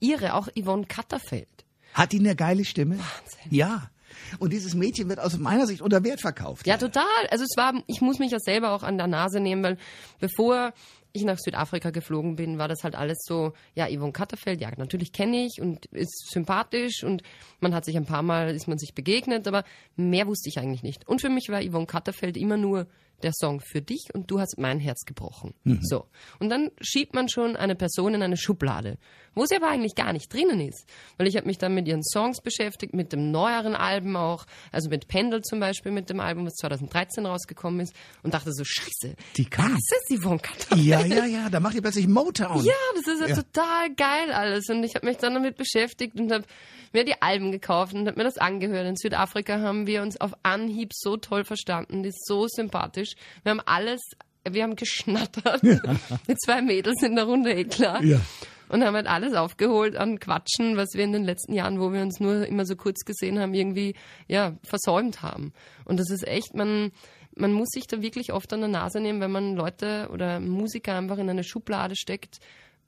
irre. 0.00 0.34
Auch 0.34 0.48
Yvonne 0.48 0.86
Katterfeld. 0.86 1.48
Hat 1.94 2.12
die 2.12 2.18
eine 2.18 2.34
geile 2.34 2.64
Stimme? 2.64 2.98
Wahnsinn. 2.98 3.50
Ja. 3.50 3.90
Und 4.38 4.52
dieses 4.52 4.74
Mädchen 4.74 5.08
wird 5.08 5.20
aus 5.20 5.38
meiner 5.38 5.66
Sicht 5.66 5.82
unter 5.82 6.04
Wert 6.04 6.20
verkauft. 6.20 6.66
Ja, 6.66 6.76
total. 6.76 7.04
Also 7.30 7.44
es 7.44 7.56
war, 7.56 7.74
ich 7.86 8.00
muss 8.00 8.18
mich 8.18 8.32
ja 8.32 8.38
selber 8.38 8.72
auch 8.72 8.82
an 8.82 8.98
der 8.98 9.06
Nase 9.06 9.40
nehmen, 9.40 9.62
weil 9.62 9.78
bevor 10.20 10.72
ich 11.12 11.24
nach 11.24 11.38
Südafrika 11.38 11.90
geflogen 11.90 12.36
bin, 12.36 12.58
war 12.58 12.68
das 12.68 12.84
halt 12.84 12.94
alles 12.94 13.18
so, 13.22 13.52
ja, 13.74 13.86
Yvonne 13.86 14.12
Katterfeld, 14.12 14.60
ja, 14.60 14.70
natürlich 14.76 15.12
kenne 15.12 15.44
ich 15.44 15.60
und 15.60 15.86
ist 15.86 16.30
sympathisch 16.30 17.04
und 17.04 17.22
man 17.60 17.74
hat 17.74 17.84
sich 17.84 17.96
ein 17.96 18.06
paar 18.06 18.22
Mal, 18.22 18.54
ist 18.54 18.66
man 18.66 18.78
sich 18.78 18.94
begegnet, 18.94 19.46
aber 19.46 19.64
mehr 19.96 20.26
wusste 20.26 20.48
ich 20.48 20.58
eigentlich 20.58 20.82
nicht. 20.82 21.06
Und 21.06 21.20
für 21.20 21.28
mich 21.28 21.48
war 21.50 21.62
Yvonne 21.62 21.86
Katterfeld 21.86 22.36
immer 22.36 22.56
nur 22.56 22.86
der 23.24 23.32
Song 23.32 23.60
für 23.60 23.80
dich 23.82 24.08
und 24.14 24.30
du 24.30 24.40
hast 24.40 24.58
mein 24.58 24.78
Herz 24.80 25.04
gebrochen. 25.04 25.54
So. 25.82 26.06
Und 26.38 26.50
dann 26.50 26.70
schiebt 26.80 27.14
man 27.14 27.28
schon 27.28 27.56
eine 27.56 27.74
Person 27.74 28.14
in 28.14 28.22
eine 28.22 28.36
Schublade, 28.36 28.98
wo 29.34 29.46
sie 29.46 29.56
aber 29.56 29.68
eigentlich 29.68 29.94
gar 29.94 30.12
nicht 30.12 30.32
drinnen 30.32 30.60
ist. 30.60 30.84
Weil 31.16 31.26
ich 31.28 31.36
habe 31.36 31.46
mich 31.46 31.58
dann 31.58 31.74
mit 31.74 31.88
ihren 31.88 32.02
Songs 32.02 32.40
beschäftigt, 32.40 32.94
mit 32.94 33.12
dem 33.12 33.30
neueren 33.30 33.74
Album 33.74 34.16
auch, 34.16 34.44
also 34.70 34.88
mit 34.90 35.08
Pendel 35.08 35.42
zum 35.42 35.60
Beispiel, 35.60 35.92
mit 35.92 36.10
dem 36.10 36.20
Album, 36.20 36.46
was 36.46 36.54
2013 36.54 37.24
rausgekommen 37.26 37.80
ist 37.80 37.94
und 38.22 38.34
dachte 38.34 38.52
so, 38.52 38.62
scheiße, 38.64 39.14
Die 39.36 39.44
kann. 39.46 39.72
das 39.72 40.00
ist 40.10 40.20
Yvonne 40.22 40.38
Katterfeld. 40.40 40.82
Ja, 40.84 41.04
ja, 41.04 41.24
ja, 41.24 41.48
da 41.50 41.60
macht 41.60 41.74
ihr 41.74 41.82
plötzlich 41.82 42.08
Motown. 42.08 42.64
Ja, 42.64 42.72
das 42.96 43.06
ist 43.06 43.20
ja, 43.20 43.28
Ja. 43.28 43.36
total 43.36 43.94
geil 43.94 44.32
alles. 44.32 44.68
Und 44.68 44.84
ich 44.84 44.94
habe 44.94 45.06
mich 45.06 45.16
dann 45.16 45.34
damit 45.34 45.56
beschäftigt 45.56 46.18
und 46.18 46.30
habe 46.32 46.44
mir 46.92 47.04
die 47.04 47.20
Alben 47.20 47.52
gekauft 47.52 47.94
und 47.94 48.06
habe 48.06 48.16
mir 48.16 48.24
das 48.24 48.38
angehört. 48.38 48.86
In 48.86 48.96
Südafrika 48.96 49.60
haben 49.60 49.86
wir 49.86 50.02
uns 50.02 50.20
auf 50.20 50.32
Anhieb 50.42 50.90
so 50.94 51.16
toll 51.16 51.44
verstanden. 51.44 52.02
Die 52.02 52.10
ist 52.10 52.26
so 52.26 52.46
sympathisch. 52.48 53.14
Wir 53.42 53.50
haben 53.50 53.62
alles, 53.64 54.00
wir 54.48 54.62
haben 54.62 54.76
geschnattert. 54.76 55.62
Die 56.28 56.36
zwei 56.36 56.62
Mädels 56.62 57.02
in 57.02 57.16
der 57.16 57.24
Runde, 57.24 57.54
eh 57.54 57.64
klar. 57.64 58.02
Ja. 58.02 58.20
Und 58.68 58.82
haben 58.82 58.94
halt 58.94 59.06
alles 59.06 59.34
aufgeholt 59.34 59.96
an 59.96 60.18
Quatschen, 60.18 60.76
was 60.76 60.94
wir 60.94 61.04
in 61.04 61.12
den 61.12 61.24
letzten 61.24 61.52
Jahren, 61.52 61.78
wo 61.78 61.92
wir 61.92 62.00
uns 62.00 62.20
nur 62.20 62.46
immer 62.46 62.64
so 62.64 62.74
kurz 62.74 63.04
gesehen 63.04 63.38
haben, 63.38 63.52
irgendwie, 63.52 63.94
ja, 64.28 64.56
versäumt 64.62 65.20
haben. 65.20 65.52
Und 65.84 66.00
das 66.00 66.08
ist 66.08 66.26
echt, 66.26 66.54
man, 66.54 66.90
man 67.36 67.52
muss 67.52 67.68
sich 67.68 67.86
da 67.86 68.00
wirklich 68.00 68.32
oft 68.32 68.50
an 68.52 68.60
der 68.60 68.70
Nase 68.70 69.00
nehmen, 69.00 69.20
wenn 69.20 69.30
man 69.30 69.56
Leute 69.56 70.08
oder 70.10 70.40
Musiker 70.40 70.94
einfach 70.94 71.18
in 71.18 71.28
eine 71.28 71.44
Schublade 71.44 71.96
steckt, 71.96 72.38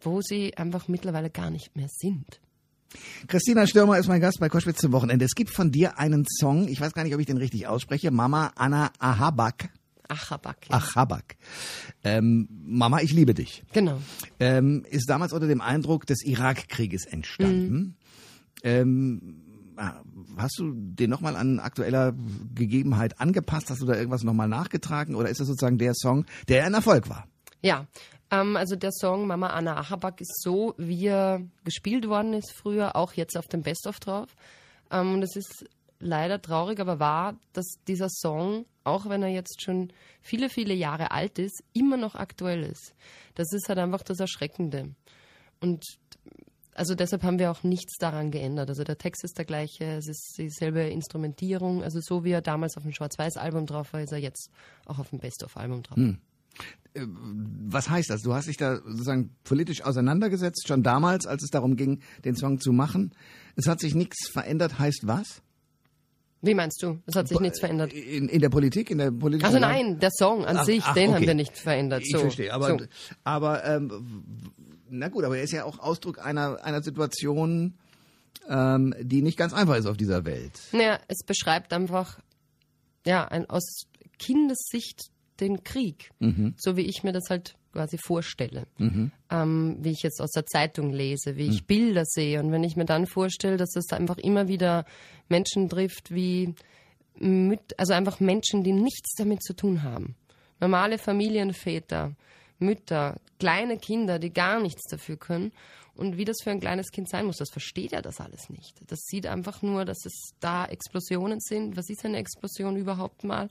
wo 0.00 0.20
sie 0.22 0.56
einfach 0.56 0.88
mittlerweile 0.88 1.28
gar 1.28 1.50
nicht 1.50 1.76
mehr 1.76 1.88
sind. 1.88 2.40
Christina 3.28 3.66
Stürmer 3.66 3.98
ist 3.98 4.08
mein 4.08 4.20
Gast 4.20 4.40
bei 4.40 4.48
Koschwitz 4.48 4.78
zum 4.78 4.92
Wochenende. 4.92 5.24
Es 5.24 5.34
gibt 5.34 5.50
von 5.50 5.70
dir 5.70 5.98
einen 5.98 6.24
Song, 6.26 6.68
ich 6.68 6.80
weiß 6.80 6.92
gar 6.92 7.04
nicht, 7.04 7.14
ob 7.14 7.20
ich 7.20 7.26
den 7.26 7.36
richtig 7.36 7.66
ausspreche, 7.66 8.10
Mama 8.10 8.52
Anna 8.56 8.90
Ahabak. 8.98 9.70
Achabak. 10.08 10.58
Achabak. 10.68 11.36
Ähm, 12.02 12.48
Mama, 12.50 13.00
ich 13.00 13.12
liebe 13.12 13.34
dich. 13.34 13.64
Genau. 13.72 14.00
Ähm, 14.38 14.84
ist 14.90 15.08
damals 15.08 15.32
unter 15.32 15.46
dem 15.46 15.60
Eindruck 15.60 16.06
des 16.06 16.22
Irakkrieges 16.24 17.06
entstanden. 17.06 17.96
Ähm, 18.62 19.42
ah, 19.76 20.02
hast 20.36 20.58
du 20.58 20.72
den 20.74 21.10
nochmal 21.10 21.36
an 21.36 21.58
aktueller 21.58 22.14
Gegebenheit 22.54 23.20
angepasst? 23.20 23.70
Hast 23.70 23.80
du 23.80 23.86
da 23.86 23.94
irgendwas 23.94 24.24
nochmal 24.24 24.48
nachgetragen? 24.48 25.14
Oder 25.14 25.30
ist 25.30 25.40
das 25.40 25.46
sozusagen 25.46 25.78
der 25.78 25.94
Song, 25.94 26.26
der 26.48 26.66
ein 26.66 26.74
Erfolg 26.74 27.08
war? 27.08 27.26
Ja, 27.64 27.86
ähm, 28.30 28.56
also 28.56 28.76
der 28.76 28.92
Song 28.92 29.26
Mama 29.26 29.48
Anna 29.48 29.78
Achabak 29.78 30.20
ist 30.20 30.42
so, 30.42 30.74
wie 30.76 31.06
er 31.06 31.40
gespielt 31.64 32.06
worden 32.08 32.34
ist 32.34 32.52
früher, 32.52 32.94
auch 32.94 33.14
jetzt 33.14 33.38
auf 33.38 33.46
dem 33.46 33.62
Best-of 33.62 34.00
drauf. 34.00 34.36
Ähm, 34.90 35.14
und 35.14 35.22
es 35.22 35.34
ist 35.34 35.64
leider 35.98 36.42
traurig, 36.42 36.78
aber 36.78 37.00
wahr, 37.00 37.38
dass 37.54 37.64
dieser 37.88 38.10
Song, 38.10 38.66
auch 38.84 39.08
wenn 39.08 39.22
er 39.22 39.30
jetzt 39.30 39.62
schon 39.62 39.90
viele, 40.20 40.50
viele 40.50 40.74
Jahre 40.74 41.10
alt 41.10 41.38
ist, 41.38 41.64
immer 41.72 41.96
noch 41.96 42.16
aktuell 42.16 42.64
ist. 42.64 42.94
Das 43.34 43.50
ist 43.50 43.66
halt 43.70 43.78
einfach 43.78 44.02
das 44.02 44.20
Erschreckende. 44.20 44.94
Und 45.60 45.82
also 46.74 46.94
deshalb 46.94 47.22
haben 47.22 47.38
wir 47.38 47.50
auch 47.50 47.62
nichts 47.62 47.96
daran 47.96 48.30
geändert. 48.30 48.68
Also 48.68 48.84
der 48.84 48.98
Text 48.98 49.24
ist 49.24 49.38
der 49.38 49.46
gleiche, 49.46 49.84
es 49.84 50.06
ist 50.06 50.34
dieselbe 50.36 50.82
Instrumentierung. 50.82 51.82
Also 51.82 52.00
so 52.02 52.24
wie 52.24 52.32
er 52.32 52.42
damals 52.42 52.76
auf 52.76 52.82
dem 52.82 52.92
Schwarz-Weiß-Album 52.92 53.64
drauf 53.64 53.94
war, 53.94 54.02
ist 54.02 54.12
er 54.12 54.18
jetzt 54.18 54.50
auch 54.84 54.98
auf 54.98 55.08
dem 55.08 55.20
Best-of-Album 55.20 55.82
drauf. 55.82 55.96
Was 56.94 57.90
heißt 57.90 58.10
das? 58.10 58.22
Du 58.22 58.34
hast 58.34 58.46
dich 58.46 58.56
da 58.56 58.76
sozusagen 58.76 59.34
politisch 59.42 59.82
auseinandergesetzt, 59.82 60.68
schon 60.68 60.84
damals, 60.84 61.26
als 61.26 61.42
es 61.42 61.50
darum 61.50 61.76
ging, 61.76 62.00
den 62.24 62.36
Song 62.36 62.60
zu 62.60 62.72
machen. 62.72 63.12
Es 63.56 63.66
hat 63.66 63.80
sich 63.80 63.94
nichts 63.94 64.28
verändert, 64.28 64.78
heißt 64.78 65.06
was? 65.06 65.42
Wie 66.40 66.54
meinst 66.54 66.82
du? 66.82 67.00
Es 67.06 67.16
hat 67.16 67.26
sich 67.26 67.40
nichts 67.40 67.58
verändert. 67.58 67.92
In, 67.92 68.28
in 68.28 68.40
der 68.40 68.50
Politik, 68.50 68.90
in 68.90 68.98
der 68.98 69.10
politischen 69.10 69.46
Also 69.46 69.58
nein, 69.58 69.98
der 69.98 70.10
Song 70.10 70.44
an 70.44 70.58
Ach, 70.58 70.64
sich, 70.64 70.82
ach, 70.84 70.94
den 70.94 71.08
haben 71.08 71.16
okay. 71.16 71.28
wir 71.28 71.34
nicht 71.34 71.56
verändert. 71.56 72.02
Ich 72.04 72.12
so. 72.12 72.18
verstehe, 72.18 72.52
aber, 72.52 72.68
so. 72.68 72.76
aber 73.24 73.64
ähm, 73.64 74.52
na 74.90 75.08
gut, 75.08 75.24
aber 75.24 75.38
er 75.38 75.42
ist 75.42 75.52
ja 75.52 75.64
auch 75.64 75.78
Ausdruck 75.78 76.24
einer, 76.24 76.62
einer 76.62 76.82
Situation, 76.82 77.74
ähm, 78.48 78.94
die 79.00 79.22
nicht 79.22 79.38
ganz 79.38 79.54
einfach 79.54 79.76
ist 79.76 79.86
auf 79.86 79.96
dieser 79.96 80.24
Welt. 80.26 80.52
Naja, 80.72 81.00
es 81.08 81.24
beschreibt 81.24 81.72
einfach, 81.72 82.20
ja, 83.06 83.26
ein, 83.26 83.48
aus 83.48 83.86
Kindessicht 84.18 85.00
den 85.40 85.64
Krieg, 85.64 86.10
Mhm. 86.20 86.54
so 86.56 86.76
wie 86.76 86.82
ich 86.82 87.02
mir 87.02 87.12
das 87.12 87.24
halt 87.30 87.56
quasi 87.72 87.98
vorstelle. 87.98 88.66
Ähm, 89.30 89.76
wie 89.80 89.90
ich 89.90 90.02
jetzt 90.02 90.20
aus 90.20 90.30
der 90.30 90.46
Zeitung 90.46 90.90
lese, 90.90 91.36
wie 91.36 91.48
ich 91.48 91.62
Mhm. 91.62 91.66
Bilder 91.66 92.04
sehe. 92.04 92.40
Und 92.40 92.52
wenn 92.52 92.62
ich 92.62 92.76
mir 92.76 92.84
dann 92.84 93.06
vorstelle, 93.06 93.56
dass 93.56 93.74
es 93.74 93.90
einfach 93.92 94.18
immer 94.18 94.46
wieder 94.48 94.84
Menschen 95.28 95.68
trifft, 95.68 96.14
wie 96.14 96.54
mit, 97.16 97.78
also 97.78 97.92
einfach 97.92 98.20
Menschen, 98.20 98.62
die 98.62 98.72
nichts 98.72 99.14
damit 99.16 99.42
zu 99.42 99.54
tun 99.54 99.82
haben. 99.82 100.14
Normale 100.60 100.98
Familienväter, 100.98 102.14
Mütter, 102.60 103.16
kleine 103.40 103.76
Kinder, 103.78 104.18
die 104.18 104.32
gar 104.32 104.60
nichts 104.60 104.82
dafür 104.88 105.16
können. 105.16 105.52
Und 105.96 106.16
wie 106.16 106.24
das 106.24 106.36
für 106.42 106.50
ein 106.50 106.60
kleines 106.60 106.90
Kind 106.90 107.08
sein 107.08 107.26
muss, 107.26 107.36
das 107.36 107.50
versteht 107.50 107.92
ja 107.92 108.02
das 108.02 108.20
alles 108.20 108.50
nicht. 108.50 108.74
Das 108.88 109.00
sieht 109.04 109.26
einfach 109.26 109.62
nur, 109.62 109.84
dass 109.84 110.04
es 110.04 110.30
da 110.40 110.64
Explosionen 110.66 111.38
sind. 111.40 111.76
Was 111.76 111.88
ist 111.88 112.04
eine 112.04 112.18
Explosion 112.18 112.76
überhaupt 112.76 113.22
mal? 113.24 113.48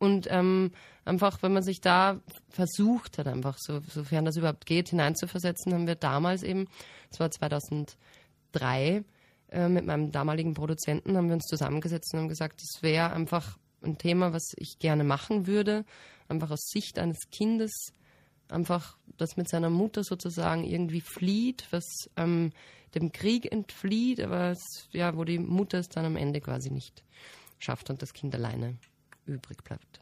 Und 0.00 0.28
ähm, 0.30 0.72
einfach, 1.04 1.42
wenn 1.42 1.52
man 1.52 1.62
sich 1.62 1.82
da 1.82 2.20
versucht 2.48 3.18
hat, 3.18 3.26
einfach, 3.26 3.58
so, 3.58 3.80
sofern 3.86 4.24
das 4.24 4.36
überhaupt 4.36 4.64
geht, 4.64 4.88
hineinzuversetzen, 4.88 5.74
haben 5.74 5.86
wir 5.86 5.94
damals 5.94 6.42
eben, 6.42 6.68
das 7.10 7.20
war 7.20 7.30
2003, 7.30 9.04
äh, 9.50 9.68
mit 9.68 9.84
meinem 9.84 10.10
damaligen 10.10 10.54
Produzenten, 10.54 11.18
haben 11.18 11.28
wir 11.28 11.34
uns 11.34 11.44
zusammengesetzt 11.44 12.14
und 12.14 12.20
haben 12.20 12.28
gesagt, 12.30 12.62
das 12.62 12.82
wäre 12.82 13.12
einfach 13.12 13.58
ein 13.82 13.98
Thema, 13.98 14.32
was 14.32 14.54
ich 14.56 14.78
gerne 14.78 15.04
machen 15.04 15.46
würde, 15.46 15.84
einfach 16.28 16.50
aus 16.50 16.70
Sicht 16.70 16.98
eines 16.98 17.18
Kindes, 17.30 17.92
einfach, 18.48 18.96
das 19.18 19.36
mit 19.36 19.50
seiner 19.50 19.70
Mutter 19.70 20.02
sozusagen 20.02 20.64
irgendwie 20.64 21.02
flieht, 21.02 21.66
was 21.72 21.84
ähm, 22.16 22.52
dem 22.94 23.12
Krieg 23.12 23.52
entflieht, 23.52 24.18
aber 24.20 24.52
es, 24.52 24.88
ja, 24.92 25.14
wo 25.14 25.24
die 25.24 25.38
Mutter 25.38 25.78
es 25.78 25.90
dann 25.90 26.06
am 26.06 26.16
Ende 26.16 26.40
quasi 26.40 26.70
nicht 26.70 27.04
schafft 27.58 27.90
und 27.90 28.00
das 28.00 28.14
Kind 28.14 28.34
alleine 28.34 28.78
übrig 29.26 29.62
bleibt. 29.64 30.00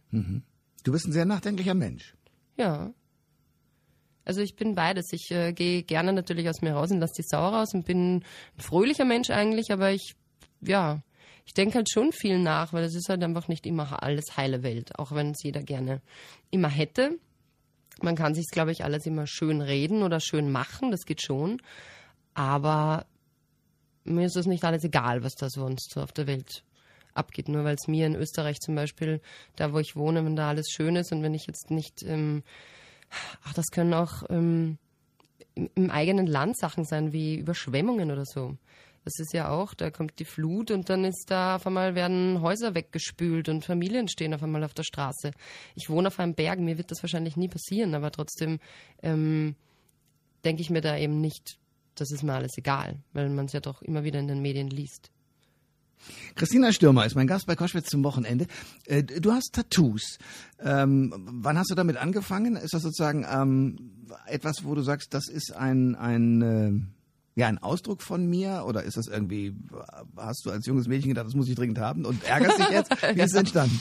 Du 0.85 0.93
bist 0.93 1.07
ein 1.07 1.13
sehr 1.13 1.25
nachdenklicher 1.25 1.75
Mensch. 1.75 2.15
Ja. 2.57 2.93
Also 4.25 4.41
ich 4.41 4.57
bin 4.57 4.75
beides. 4.75 5.13
Ich 5.13 5.31
äh, 5.31 5.53
gehe 5.53 5.83
gerne 5.83 6.13
natürlich 6.13 6.49
aus 6.49 6.61
mir 6.61 6.73
raus 6.73 6.91
und 6.91 7.01
lasse 7.01 7.23
die 7.23 7.27
Sau 7.27 7.49
raus 7.49 7.73
und 7.75 7.87
bin 7.87 8.17
ein 8.17 8.25
fröhlicher 8.59 9.05
Mensch 9.05 9.31
eigentlich, 9.31 9.73
aber 9.73 9.91
ich, 9.91 10.15
ja, 10.61 11.03
ich 11.47 11.55
denke 11.55 11.77
halt 11.77 11.91
schon 11.91 12.13
viel 12.13 12.39
nach, 12.39 12.75
weil 12.75 12.85
es 12.85 12.95
ist 12.95 13.09
halt 13.09 13.23
einfach 13.25 13.49
nicht 13.49 13.67
immer 13.67 14.03
alles 14.03 14.37
heile 14.37 14.63
Welt, 14.63 14.99
auch 14.99 15.13
wenn 15.13 15.31
es 15.31 15.43
jeder 15.43 15.63
gerne 15.63 16.03
immer 16.51 16.69
hätte. 16.69 17.19
Man 18.03 18.17
kann 18.17 18.35
sich, 18.35 18.47
glaube 18.53 18.71
ich, 18.71 18.85
alles 18.85 19.07
immer 19.07 19.27
schön 19.27 19.63
reden 19.63 20.03
oder 20.03 20.21
schön 20.21 20.53
machen, 20.53 20.91
das 20.91 21.07
geht 21.07 21.23
schon. 21.23 21.61
Aber 22.35 23.07
mir 24.05 24.27
ist 24.27 24.37
es 24.37 24.47
nicht 24.47 24.65
alles 24.65 24.85
egal, 24.85 25.25
was 25.25 25.35
da 25.35 25.49
sonst 25.49 25.93
so 25.93 26.03
auf 26.03 26.13
der 26.13 26.27
Welt 26.27 26.65
abgeht. 27.19 27.49
Nur 27.49 27.65
weil 27.65 27.75
es 27.75 27.89
mir 27.89 28.07
in 28.07 28.15
Österreich 28.15 28.61
zum 28.61 28.75
Beispiel, 28.75 29.21
da 29.57 29.73
wo 29.73 29.79
ich 29.79 29.97
wohne, 29.97 30.25
wenn 30.25 30.37
da 30.37 30.49
alles 30.49 30.71
schön 30.71 30.97
ist 30.97 31.13
und 31.13 31.23
wenn 31.23 31.35
ich 31.35 31.47
jetzt 31.47 31.71
nicht, 31.71 32.03
ähm, 32.03 32.43
ach, 33.45 33.55
das 33.55 33.67
können 33.71 33.95
auch 33.95 34.23
ähm, 34.31 34.79
im, 35.75 35.91
eigenen 35.91 36.27
Land 36.27 36.57
Sachen 36.59 36.85
sein 36.85 37.13
wie 37.13 37.37
Überschwemmungen 37.37 38.11
oder 38.11 38.25
so. 38.25 38.57
Das 39.05 39.19
ist 39.19 39.33
ja 39.33 39.49
auch, 39.51 39.75
da 39.75 39.91
kommt 39.91 40.19
die 40.19 40.25
Flut 40.25 40.71
und 40.71 40.91
dann 40.91 41.05
ist 41.05 41.27
da 41.29 41.57
auf 41.57 41.67
einmal 41.67 41.95
werden 41.95 42.43
Häuser 42.43 42.75
weggespült 42.75 43.49
und 43.49 43.65
Familien 43.65 44.09
stehen 44.09 44.35
auf 44.35 44.43
einmal 44.43 44.65
auf 44.65 44.75
der 44.75 44.83
Straße. 44.83 45.31
Ich 45.75 45.89
wohne 45.89 46.09
auf 46.09 46.19
einem 46.19 46.35
Berg, 46.35 46.59
mir 46.59 46.77
wird 46.77 46.91
das 46.91 47.03
wahrscheinlich 47.03 47.37
nie 47.37 47.49
passieren, 47.49 47.95
aber 47.95 48.11
trotzdem 48.11 48.59
ähm, 49.03 49.57
denke 50.45 50.61
ich 50.61 50.71
mir 50.71 50.83
da 50.83 50.97
eben 50.97 51.21
nicht, 51.21 51.59
das 51.95 52.11
ist 52.11 52.23
mir 52.23 52.35
alles 52.35 52.59
egal, 52.59 52.99
weil 53.13 53.29
man 53.31 53.47
es 53.47 53.53
ja 53.53 53.61
doch 53.61 53.83
immer 53.83 54.05
wieder 54.05 54.21
in 54.21 54.29
den 54.29 54.43
Medien 54.43 54.69
liest. 54.69 55.11
Christina 56.35 56.73
Stürmer 56.73 57.07
ist 57.07 57.15
mein 57.15 57.27
Gast 57.27 57.47
bei 57.47 57.57
Koschwitz 57.57 57.89
zum 57.89 58.05
Wochenende. 58.05 58.47
Äh, 58.87 59.03
du 59.03 59.33
hast 59.33 59.53
Tattoos. 59.53 60.19
Ähm, 60.61 61.13
wann 61.17 61.59
hast 61.59 61.71
du 61.71 61.75
damit 61.75 61.97
angefangen? 61.97 62.57
Ist 62.57 62.75
das 62.75 62.83
sozusagen 62.83 63.27
ähm, 63.31 64.07
etwas, 64.27 64.65
wo 64.65 64.75
du 64.75 64.83
sagst, 64.83 65.15
das 65.15 65.29
ist 65.29 65.55
ein, 65.55 65.95
ein, 65.95 66.43
äh, 66.43 67.41
ja, 67.41 67.47
ein 67.47 67.59
Ausdruck 67.59 68.03
von 68.03 68.27
mir? 68.27 68.65
Oder 68.67 68.83
ist 68.83 68.97
das 68.97 69.07
irgendwie, 69.07 69.55
hast 70.17 70.45
du 70.45 70.51
als 70.51 70.67
junges 70.67 70.89
Mädchen 70.89 71.11
gedacht, 71.11 71.27
das 71.27 71.35
muss 71.35 71.49
ich 71.49 71.55
dringend 71.55 71.79
haben 71.79 72.05
und 72.05 72.25
ärgerst 72.25 72.59
dich 72.59 72.71
jetzt? 72.71 72.91
Wie 73.15 73.21
ist 73.21 73.33
es 73.33 73.39
entstanden? 73.39 73.81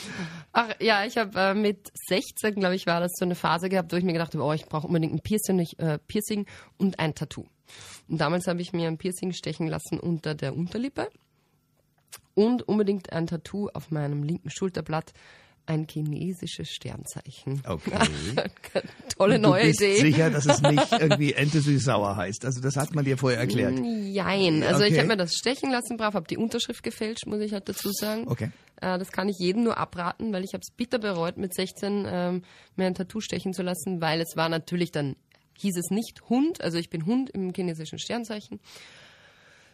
Ach 0.54 0.70
ja, 0.80 1.06
ich 1.06 1.18
habe 1.18 1.40
äh, 1.40 1.54
mit 1.54 1.92
16, 2.08 2.56
glaube 2.56 2.76
ich, 2.76 2.86
war 2.86 3.00
das 3.00 3.12
so 3.16 3.26
eine 3.26 3.36
Phase 3.36 3.70
gehabt, 3.70 3.92
wo 3.92 3.98
ich 3.98 4.04
mir 4.04 4.14
gedacht 4.14 4.34
habe, 4.34 4.44
oh, 4.44 4.54
ich 4.54 4.66
brauche 4.66 4.88
unbedingt 4.88 5.14
ein 5.14 5.22
Piercing, 5.22 5.66
äh, 5.78 6.00
Piercing 6.08 6.46
und 6.78 7.00
ein 7.00 7.16
Tattoo. 7.16 7.46
Und 8.08 8.22
damals 8.22 8.48
habe 8.48 8.62
ich 8.62 8.74
mir 8.74 8.88
ein 8.88 8.98
Piercing 8.98 9.34
stechen 9.34 9.68
lassen 9.68 10.00
unter 10.00 10.36
der 10.36 10.56
Unterlippe 10.56 11.10
und 12.36 12.68
unbedingt 12.68 13.12
ein 13.14 13.28
Tattoo 13.28 13.70
auf 13.74 13.92
meinem 13.92 14.24
linken 14.24 14.50
Schulterblatt. 14.50 15.14
Ein 15.70 15.86
chinesisches 15.92 16.70
Sternzeichen. 16.70 17.62
Okay. 17.68 17.92
Tolle 19.18 19.38
neue 19.38 19.64
du 19.64 19.68
bist 19.68 19.82
Idee. 19.82 20.00
sicher, 20.00 20.30
dass 20.30 20.46
es 20.46 20.62
nicht 20.62 20.92
irgendwie 21.00 21.34
Ente 21.34 21.60
sauer 21.60 22.16
heißt. 22.16 22.46
Also 22.46 22.62
das 22.62 22.78
hat 22.78 22.96
man 22.96 23.04
dir 23.04 23.18
vorher 23.18 23.38
erklärt. 23.40 23.78
Jein. 23.84 24.64
Also 24.64 24.84
Okay. 24.84 24.94
ich 24.94 24.98
habe 24.98 25.10
mir 25.10 25.18
das 25.18 25.34
stechen 25.34 25.70
lassen, 25.70 25.98
brav, 25.98 26.14
habe 26.14 26.26
die 26.28 26.38
Unterschrift 26.38 26.84
gefälscht, 26.84 27.26
muss 27.26 27.42
ich 27.42 27.52
halt 27.52 27.68
dazu 27.68 27.92
sagen. 27.92 28.30
Okay. 28.30 28.50
Äh, 28.80 28.98
das 28.98 29.12
kann 29.12 29.28
ich 29.28 29.36
jedem 29.40 29.64
nur 29.66 29.78
abraten, 29.78 30.32
weil 30.32 30.46
ich 30.46 30.54
habe 30.54 30.62
es 30.62 30.72
bitter 30.74 31.00
bereut, 31.00 31.36
mit 31.36 31.54
16 31.54 32.06
ähm, 32.08 32.44
mir 32.78 32.86
ein 32.86 32.96
Tattoo 32.96 33.20
stechen 33.20 33.52
zu 33.54 33.62
lassen, 33.62 34.00
weil 34.00 34.22
es 34.22 34.38
war 34.38 34.48
natürlich 34.48 34.92
dann, 34.94 35.18
hieß 35.58 35.76
es 35.76 35.90
nicht 35.90 36.22
Hund, 36.30 36.62
also 36.62 36.78
ich 36.78 36.90
bin 36.90 37.06
Hund 37.06 37.30
im 37.32 37.54
chinesischen 37.54 38.00
Sternzeichen, 38.00 38.62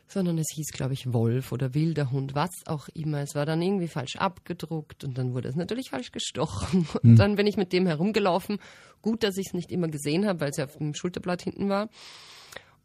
sondern 0.08 0.38
es 0.38 0.48
hieß, 0.54 0.72
glaube 0.72 0.94
ich, 0.94 1.12
Wolf 1.12 1.52
oder 1.52 1.74
wilder 1.74 2.12
Hund, 2.12 2.36
was 2.36 2.52
auch 2.66 2.88
immer. 2.94 3.22
Es 3.22 3.36
war 3.36 3.46
dann 3.46 3.62
irgendwie 3.62 3.88
falsch 3.88 4.16
abgedruckt 4.16 5.04
und 5.04 5.18
dann 5.18 5.34
wurde 5.34 5.50
es 5.50 5.56
natürlich 5.56 5.90
falsch 5.90 6.12
gestochen. 6.12 6.88
Und 7.04 7.16
dann 7.18 7.36
bin 7.36 7.48
ich 7.48 7.58
mit 7.58 7.74
dem 7.74 7.88
herumgelaufen. 7.88 8.60
Gut, 9.02 9.24
dass 9.24 9.38
ich 9.38 9.48
es 9.48 9.54
nicht 9.54 9.72
immer 9.72 9.88
gesehen 9.88 10.26
habe, 10.28 10.42
weil 10.42 10.52
es 10.52 10.58
ja 10.58 10.66
auf 10.66 10.78
dem 10.78 10.94
Schulterblatt 10.94 11.42
hinten 11.42 11.70
war. 11.70 11.90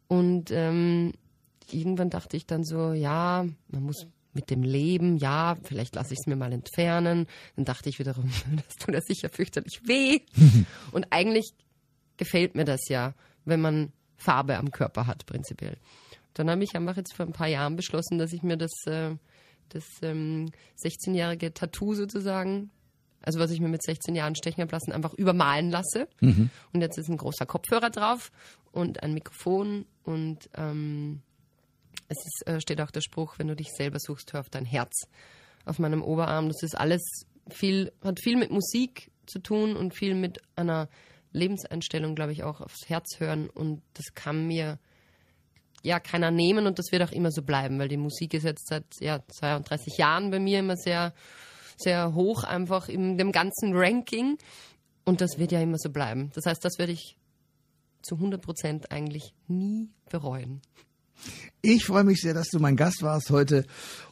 Und 0.07 0.51
ähm, 0.51 1.13
irgendwann 1.71 2.11
dachte 2.11 2.37
ich 2.37 2.47
dann 2.47 2.65
so, 2.65 2.93
ja, 2.93 3.47
man 3.69 3.83
muss 3.83 4.07
mit 4.33 4.51
dem 4.51 4.63
Leben, 4.63 5.17
ja, 5.17 5.57
vielleicht 5.63 5.95
lasse 5.97 6.15
ich 6.15 6.21
es 6.21 6.27
mir 6.27 6.37
mal 6.37 6.53
entfernen. 6.53 7.27
Dann 7.57 7.65
dachte 7.65 7.89
ich 7.89 7.99
wiederum, 7.99 8.31
das 8.67 8.77
tut 8.77 8.95
ja 8.95 9.01
sicher 9.01 9.29
fürchterlich 9.29 9.83
weh. 9.85 10.21
Und 10.93 11.07
eigentlich 11.11 11.51
gefällt 12.17 12.55
mir 12.55 12.65
das 12.65 12.89
ja, 12.89 13.15
wenn 13.45 13.61
man 13.61 13.93
Farbe 14.17 14.57
am 14.57 14.71
Körper 14.71 15.07
hat, 15.07 15.27
prinzipiell. 15.27 15.77
Dann 16.39 16.51
habe 16.51 16.63
ich 16.63 16.75
einfach 16.77 16.97
jetzt 16.97 17.15
vor 17.15 17.27
ein 17.27 17.33
paar 17.33 17.49
Jahren 17.49 17.77
beschlossen, 17.77 18.19
dass 18.19 18.33
ich 18.33 18.43
mir 18.43 18.57
das, 18.57 18.73
äh, 18.87 19.17
das 19.71 19.85
ähm, 20.03 20.51
16-jährige 20.83 21.53
Tattoo 21.53 21.95
sozusagen, 21.95 22.71
also 23.23 23.41
was 23.41 23.51
ich 23.51 23.61
mir 23.61 23.69
mit 23.69 23.83
16 23.83 24.15
Jahren 24.15 24.37
stechen 24.37 24.63
habe 24.63 24.71
lassen, 24.73 24.93
einfach 24.93 25.15
übermalen 25.15 25.71
lasse. 25.71 26.09
Und 26.73 26.81
jetzt 26.81 26.97
ist 26.97 27.09
ein 27.09 27.17
großer 27.17 27.45
Kopfhörer 27.45 27.91
drauf 27.91 28.31
und 28.71 29.03
ein 29.03 29.15
Mikrofon 29.15 29.85
und 30.05 30.49
ähm, 30.55 31.23
es 32.09 32.19
ist, 32.25 32.47
äh, 32.47 32.61
steht 32.61 32.81
auch 32.81 32.93
der 32.93 33.01
Spruch, 33.01 33.39
wenn 33.39 33.49
du 33.49 33.57
dich 33.57 33.69
selber 33.77 33.99
suchst, 33.99 34.33
hör 34.33 34.41
auf 34.41 34.51
dein 34.51 34.65
Herz 34.65 34.93
auf 35.65 35.79
meinem 35.79 36.03
Oberarm. 36.03 36.49
Das 36.49 36.63
ist 36.63 36.79
alles 36.79 37.03
viel, 37.51 37.93
hat 38.03 38.21
viel 38.21 38.37
mit 38.37 38.51
Musik 38.51 39.11
zu 39.27 39.41
tun 39.41 39.77
und 39.77 39.95
viel 39.95 40.15
mit 40.15 40.41
einer 40.57 40.89
Lebenseinstellung, 41.33 42.15
glaube 42.15 42.33
ich, 42.33 42.45
auch 42.45 42.61
aufs 42.61 42.89
Herz 42.89 43.19
hören. 43.19 43.51
Und 43.51 43.83
das 43.95 44.15
kann 44.15 44.47
mir 44.47 44.79
ja 45.83 46.01
keiner 46.01 46.31
nehmen 46.31 46.67
und 46.67 46.79
das 46.79 46.93
wird 46.93 47.03
auch 47.03 47.13
immer 47.13 47.31
so 47.31 47.43
bleiben, 47.43 47.79
weil 47.79 47.89
die 47.89 47.97
Musik 47.97 48.35
ist 48.35 48.45
jetzt 48.45 48.69
seit 48.69 48.85
ja, 49.01 49.21
32 49.27 49.97
Jahren 49.97 50.31
bei 50.31 50.39
mir 50.39 50.61
immer 50.61 50.77
sehr, 50.77 51.13
sehr 51.77 52.15
hoch, 52.15 52.45
einfach 52.45 52.89
in 52.89 53.17
dem 53.17 53.33
ganzen 53.33 53.75
Ranking. 53.75 54.39
Und 55.05 55.21
das 55.21 55.39
wird 55.39 55.53
ja 55.53 55.61
immer 55.61 55.79
so 55.79 55.91
bleiben. 55.91 56.31
Das 56.35 56.45
heißt, 56.47 56.65
das 56.65 56.79
werde 56.79 56.93
ich 56.93 57.17
zu 58.03 58.17
100 58.17 58.43
Prozent 58.43 58.93
eigentlich 58.93 59.35
nie 59.47 59.89
bereuen. 60.11 60.61
Ich 61.63 61.85
freue 61.85 62.05
mich 62.05 62.21
sehr, 62.21 62.35
dass 62.35 62.49
du 62.49 62.61
mein 62.61 62.77
Gast 62.77 63.03
warst 63.03 63.31
heute 63.31 63.65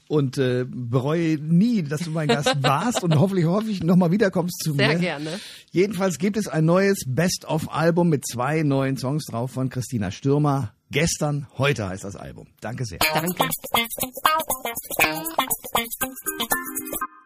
und 0.09 0.38
äh, 0.38 0.64
bereue 0.68 1.38
nie, 1.38 1.83
dass 1.83 2.00
du 2.00 2.11
mein 2.11 2.29
Gast 2.29 2.57
warst 2.62 3.02
und 3.02 3.14
hoffentlich 3.16 3.46
hoffe 3.46 3.70
ich 3.70 3.83
nochmal 3.83 4.11
wiederkommst 4.11 4.61
zu 4.62 4.74
Sehr 4.74 4.94
mir. 4.94 4.98
gerne. 4.98 5.40
Jedenfalls 5.70 6.18
gibt 6.18 6.37
es 6.37 6.48
ein 6.48 6.64
neues 6.64 7.05
Best-of-Album 7.07 8.09
mit 8.09 8.26
zwei 8.26 8.62
neuen 8.62 8.96
Songs 8.96 9.24
drauf 9.26 9.52
von 9.52 9.68
Christina 9.68 10.11
Stürmer. 10.11 10.75
Gestern, 10.90 11.46
heute 11.59 11.88
heißt 11.88 12.05
das 12.05 12.16
Album. 12.16 12.46
Danke 12.61 12.85
sehr. 12.85 12.99
Danke. 13.12 13.49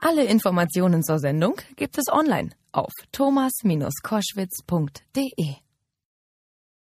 Alle 0.00 0.24
Informationen 0.24 1.02
zur 1.02 1.18
Sendung 1.18 1.60
gibt 1.76 1.98
es 1.98 2.06
online 2.10 2.50
auf 2.72 2.90
thomas-koschwitz.de. 3.12 5.56